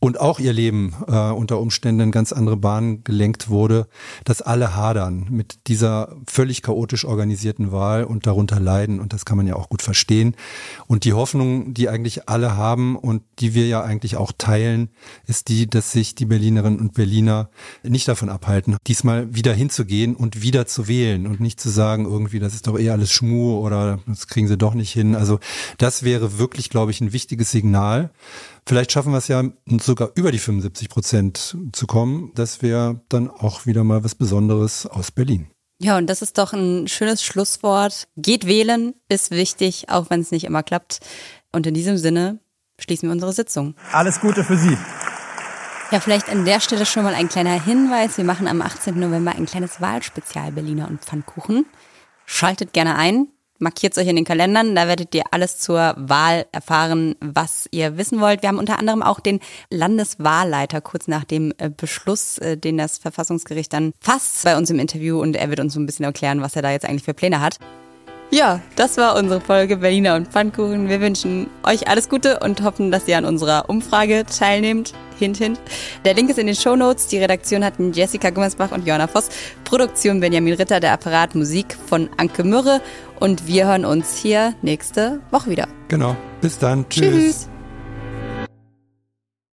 und 0.00 0.20
auch 0.20 0.38
ihr 0.38 0.52
Leben 0.52 0.94
äh, 1.08 1.30
unter 1.30 1.58
Umständen 1.58 2.00
in 2.00 2.10
ganz 2.12 2.32
andere 2.32 2.56
Bahnen 2.56 3.02
gelenkt 3.02 3.48
wurde, 3.48 3.88
dass 4.24 4.42
alle 4.42 4.76
hadern 4.76 5.26
mit 5.28 5.66
dieser 5.66 6.16
völlig 6.26 6.62
chaotisch 6.62 7.04
organisierten 7.04 7.72
Wahl 7.72 8.04
und 8.04 8.26
darunter 8.26 8.60
leiden. 8.60 9.00
Und 9.00 9.12
das 9.12 9.24
kann 9.24 9.36
man 9.36 9.46
ja 9.46 9.56
auch 9.56 9.68
gut 9.68 9.82
verstehen. 9.82 10.36
Und 10.86 11.04
die 11.04 11.14
Hoffnung, 11.14 11.74
die 11.74 11.88
eigentlich 11.88 12.28
alle 12.28 12.56
haben 12.56 12.96
und 12.96 13.22
die 13.40 13.54
wir 13.54 13.66
ja 13.66 13.82
eigentlich 13.82 14.16
auch 14.16 14.30
teilen, 14.36 14.90
ist 15.26 15.48
die, 15.48 15.68
dass 15.68 15.90
sich 15.90 16.14
die 16.14 16.26
Berlinerinnen 16.26 16.78
und 16.78 16.94
Berliner 16.94 17.50
nicht 17.82 18.06
davon 18.06 18.28
abhalten, 18.28 18.76
diesmal 18.86 19.34
wieder 19.34 19.52
hinzugehen 19.52 20.14
und 20.14 20.42
wieder 20.42 20.66
zu 20.66 20.86
wählen 20.86 21.26
und 21.26 21.40
nicht 21.40 21.60
zu 21.60 21.70
sagen, 21.70 22.04
irgendwie, 22.04 22.38
das 22.38 22.54
ist 22.54 22.68
doch 22.68 22.78
eh 22.78 22.90
alles 22.90 23.10
Schmu 23.10 23.58
oder 23.58 23.98
das 24.06 24.28
kriegen 24.28 24.46
sie 24.46 24.56
doch 24.56 24.74
nicht 24.74 24.92
hin. 24.92 25.16
Also 25.16 25.40
das 25.76 26.04
wäre 26.04 26.38
wirklich, 26.38 26.70
glaube 26.70 26.92
ich, 26.92 27.00
ein 27.00 27.12
wichtiges 27.12 27.50
Signal 27.50 28.10
Vielleicht 28.68 28.92
schaffen 28.92 29.12
wir 29.12 29.18
es 29.18 29.28
ja 29.28 29.42
sogar 29.80 30.10
über 30.14 30.30
die 30.30 30.38
75 30.38 30.90
Prozent 30.90 31.56
zu 31.72 31.86
kommen. 31.86 32.32
Das 32.34 32.60
wäre 32.60 33.00
dann 33.08 33.30
auch 33.30 33.64
wieder 33.64 33.82
mal 33.82 34.04
was 34.04 34.14
Besonderes 34.14 34.84
aus 34.84 35.10
Berlin. 35.10 35.50
Ja, 35.80 35.96
und 35.96 36.06
das 36.06 36.20
ist 36.20 36.36
doch 36.36 36.52
ein 36.52 36.86
schönes 36.86 37.22
Schlusswort. 37.22 38.08
Geht 38.18 38.46
wählen, 38.46 38.92
ist 39.08 39.30
wichtig, 39.30 39.88
auch 39.88 40.10
wenn 40.10 40.20
es 40.20 40.32
nicht 40.32 40.44
immer 40.44 40.62
klappt. 40.62 41.00
Und 41.50 41.66
in 41.66 41.72
diesem 41.72 41.96
Sinne 41.96 42.40
schließen 42.78 43.08
wir 43.08 43.14
unsere 43.14 43.32
Sitzung. 43.32 43.74
Alles 43.90 44.20
Gute 44.20 44.44
für 44.44 44.58
Sie. 44.58 44.76
Ja, 45.90 46.00
vielleicht 46.00 46.28
an 46.28 46.44
der 46.44 46.60
Stelle 46.60 46.84
schon 46.84 47.04
mal 47.04 47.14
ein 47.14 47.30
kleiner 47.30 47.58
Hinweis. 47.58 48.18
Wir 48.18 48.24
machen 48.24 48.46
am 48.46 48.60
18. 48.60 49.00
November 49.00 49.30
ein 49.30 49.46
kleines 49.46 49.80
Wahlspezial 49.80 50.52
Berliner 50.52 50.88
und 50.88 51.02
Pfannkuchen. 51.02 51.64
Schaltet 52.26 52.74
gerne 52.74 52.96
ein. 52.96 53.28
Markiert 53.60 53.98
euch 53.98 54.06
in 54.06 54.14
den 54.14 54.24
Kalendern, 54.24 54.76
da 54.76 54.86
werdet 54.86 55.12
ihr 55.16 55.24
alles 55.32 55.58
zur 55.58 55.94
Wahl 55.96 56.46
erfahren, 56.52 57.16
was 57.20 57.66
ihr 57.72 57.96
wissen 57.96 58.20
wollt. 58.20 58.42
Wir 58.42 58.50
haben 58.50 58.58
unter 58.58 58.78
anderem 58.78 59.02
auch 59.02 59.18
den 59.18 59.40
Landeswahlleiter 59.68 60.80
kurz 60.80 61.08
nach 61.08 61.24
dem 61.24 61.52
äh, 61.58 61.68
Beschluss, 61.68 62.38
äh, 62.38 62.56
den 62.56 62.78
das 62.78 62.98
Verfassungsgericht 62.98 63.72
dann 63.72 63.94
fasst, 64.00 64.44
bei 64.44 64.56
uns 64.56 64.70
im 64.70 64.78
Interview 64.78 65.20
und 65.20 65.34
er 65.34 65.50
wird 65.50 65.58
uns 65.58 65.74
so 65.74 65.80
ein 65.80 65.86
bisschen 65.86 66.04
erklären, 66.04 66.40
was 66.40 66.54
er 66.54 66.62
da 66.62 66.70
jetzt 66.70 66.84
eigentlich 66.84 67.02
für 67.02 67.14
Pläne 67.14 67.40
hat. 67.40 67.58
Ja, 68.30 68.60
das 68.76 68.98
war 68.98 69.16
unsere 69.16 69.40
Folge 69.40 69.78
Berliner 69.78 70.14
und 70.14 70.28
Pfannkuchen. 70.28 70.90
Wir 70.90 71.00
wünschen 71.00 71.48
euch 71.62 71.88
alles 71.88 72.10
Gute 72.10 72.40
und 72.40 72.62
hoffen, 72.62 72.90
dass 72.90 73.08
ihr 73.08 73.16
an 73.16 73.24
unserer 73.24 73.70
Umfrage 73.70 74.24
teilnehmt. 74.26 74.92
Hint, 75.18 75.38
hint. 75.38 75.58
Der 76.04 76.12
Link 76.14 76.28
ist 76.28 76.38
in 76.38 76.46
den 76.46 76.54
Show 76.54 76.76
Notes. 76.76 77.06
Die 77.06 77.18
Redaktion 77.18 77.64
hatten 77.64 77.92
Jessica 77.92 78.28
Gummersbach 78.28 78.70
und 78.70 78.86
Johanna 78.86 79.06
Voss. 79.06 79.30
Produktion 79.64 80.20
Benjamin 80.20 80.54
Ritter, 80.54 80.78
der 80.78 80.92
Apparat 80.92 81.34
Musik 81.34 81.76
von 81.86 82.10
Anke 82.18 82.44
Mürre. 82.44 82.82
Und 83.18 83.46
wir 83.46 83.66
hören 83.66 83.86
uns 83.86 84.16
hier 84.16 84.54
nächste 84.60 85.20
Woche 85.30 85.50
wieder. 85.50 85.66
Genau. 85.88 86.14
Bis 86.42 86.58
dann. 86.58 86.86
Tschüss. 86.88 87.10
Tschüss. 87.10 87.48